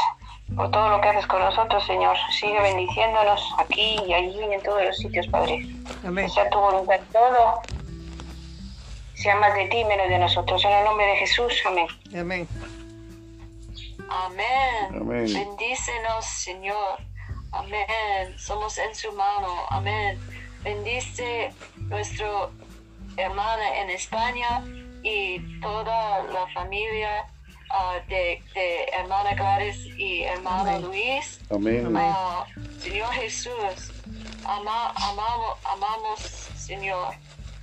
por 0.57 0.71
todo 0.71 0.89
lo 0.89 1.01
que 1.01 1.09
haces 1.09 1.27
con 1.27 1.41
nosotros, 1.41 1.85
Señor. 1.87 2.17
Sigue 2.31 2.61
bendiciéndonos 2.61 3.55
aquí 3.59 3.97
y 4.07 4.13
allí 4.13 4.39
y 4.39 4.53
en 4.53 4.63
todos 4.63 4.85
los 4.85 4.97
sitios, 4.97 5.27
Padre. 5.29 5.67
Amén. 6.05 6.27
Que 6.27 6.33
sea 6.33 6.51
tu 6.51 6.59
voluntad 6.59 7.01
todo. 7.13 7.63
Sea 9.15 9.37
más 9.37 9.55
de 9.55 9.67
ti, 9.67 9.85
menos 9.85 10.09
de 10.09 10.19
nosotros. 10.19 10.65
En 10.65 10.73
el 10.73 10.85
nombre 10.85 11.07
de 11.07 11.17
Jesús. 11.17 11.53
Amén. 11.67 11.87
Amén. 12.19 12.49
Amén. 14.09 15.01
Amén. 15.01 15.33
Bendícenos, 15.33 16.25
Señor. 16.25 16.99
Amén. 17.53 17.87
Somos 18.37 18.77
en 18.79 18.95
su 18.95 19.13
mano. 19.13 19.67
Amén. 19.71 20.19
Bendice 20.65 21.53
nuestro 21.77 22.51
hermana 23.17 23.81
en 23.81 23.91
España 23.91 24.63
y 25.03 25.61
toda 25.61 26.23
la 26.25 26.47
familia 26.55 27.27
ah, 27.73 27.99
de, 28.09 28.43
de 28.55 28.85
hermana 28.99 29.35
Gladys 29.35 29.87
y 29.99 30.23
hermano 30.23 30.71
Amén. 30.71 30.83
Luis. 30.83 31.41
Amén. 31.51 31.93
Ah, 31.97 32.45
Señor 32.81 33.11
Jesús, 33.13 33.93
ama- 34.45 34.91
amamos, 34.97 35.59
amamos, 35.65 36.21
Señor. 36.57 37.15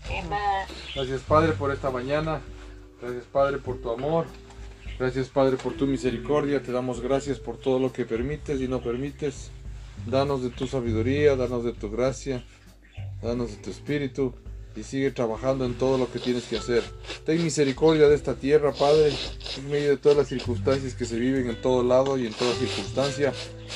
Amén. 0.08 0.66
Gracias 0.96 1.22
Padre 1.22 1.54
por 1.54 1.72
esta 1.72 1.90
mañana. 1.92 2.42
Gracias 3.02 3.24
Padre 3.26 3.58
por 3.60 3.80
tu 3.82 3.92
amor. 3.92 4.26
Gracias 4.98 5.30
Padre 5.30 5.56
por 5.58 5.74
tu 5.74 5.86
misericordia. 5.88 6.62
Te 6.62 6.72
damos 6.72 7.00
gracias 7.02 7.40
por 7.40 7.58
todo 7.58 7.80
lo 7.80 7.94
que 7.94 8.06
permites 8.06 8.60
y 8.60 8.68
no 8.68 8.82
permites. 8.82 9.52
Danos 10.06 10.42
de 10.44 10.50
tu 10.50 10.66
sabiduría, 10.68 11.36
danos 11.36 11.64
de 11.64 11.74
tu 11.74 11.92
gracia, 11.92 12.44
danos 13.22 13.52
de 13.52 13.58
tu 13.58 13.70
espíritu 13.70 14.34
y 14.76 14.84
sigue 14.84 15.12
trabajando 15.12 15.66
en 15.66 15.76
todo 15.78 15.98
lo 15.98 16.12
que 16.12 16.20
tienes 16.20 16.44
que 16.44 16.58
hacer. 16.58 16.84
Ten 17.26 17.44
misericordia 17.44 18.08
de 18.08 18.16
esta 18.16 18.36
tierra, 18.36 18.72
Padre, 18.74 19.12
en 19.58 19.70
medio 19.70 19.90
de 19.90 19.98
todas 19.98 20.18
las 20.18 20.28
circunstancias 20.28 20.94
que 20.94 21.06
se 21.06 21.18
viven 21.18 21.50
en 21.50 21.62
todo 21.62 21.84
lado 21.84 22.18
y 22.18 22.28
en 22.28 22.34
toda 22.34 22.54
circunstancia. 22.56 23.34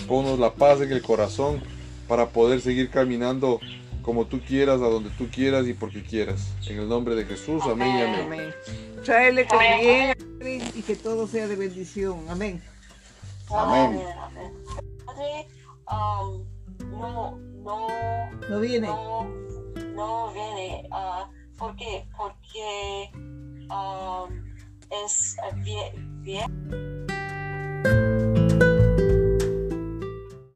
Ponnos 0.07 0.39
la 0.39 0.53
paz 0.53 0.81
en 0.81 0.91
el 0.91 1.01
corazón 1.01 1.61
para 2.07 2.29
poder 2.29 2.61
seguir 2.61 2.89
caminando 2.89 3.59
como 4.01 4.25
tú 4.25 4.41
quieras, 4.41 4.81
a 4.81 4.85
donde 4.89 5.09
tú 5.11 5.29
quieras 5.29 5.65
y 5.67 5.73
porque 5.73 6.03
quieras. 6.03 6.49
En 6.67 6.77
el 6.77 6.89
nombre 6.89 7.15
de 7.15 7.25
Jesús, 7.25 7.63
amén 7.63 7.95
y 7.97 8.01
amén. 8.01 8.21
Amén. 8.25 8.55
Tráele 9.03 9.47
con 9.47 9.59
bien 9.59 10.61
y 10.75 10.81
que 10.81 10.95
todo 10.95 11.25
sea 11.27 11.47
de 11.47 11.55
bendición. 11.55 12.25
Amén. 12.29 12.61
Amén. 13.49 14.01
Amén. 14.21 14.53
Padre, 15.05 15.47
um, 15.89 16.45
no, 16.91 17.37
no, 17.63 17.87
No 18.49 18.59
viene. 18.59 18.87
no, 18.87 19.27
no 19.95 20.31
viene 20.33 20.87
uh, 20.91 21.31
porque 21.57 22.05
porque 22.15 23.09
um, 23.69 24.43
es 24.89 25.37
ah, 25.43 25.51
bien, 25.55 26.23
bien. 26.23 28.12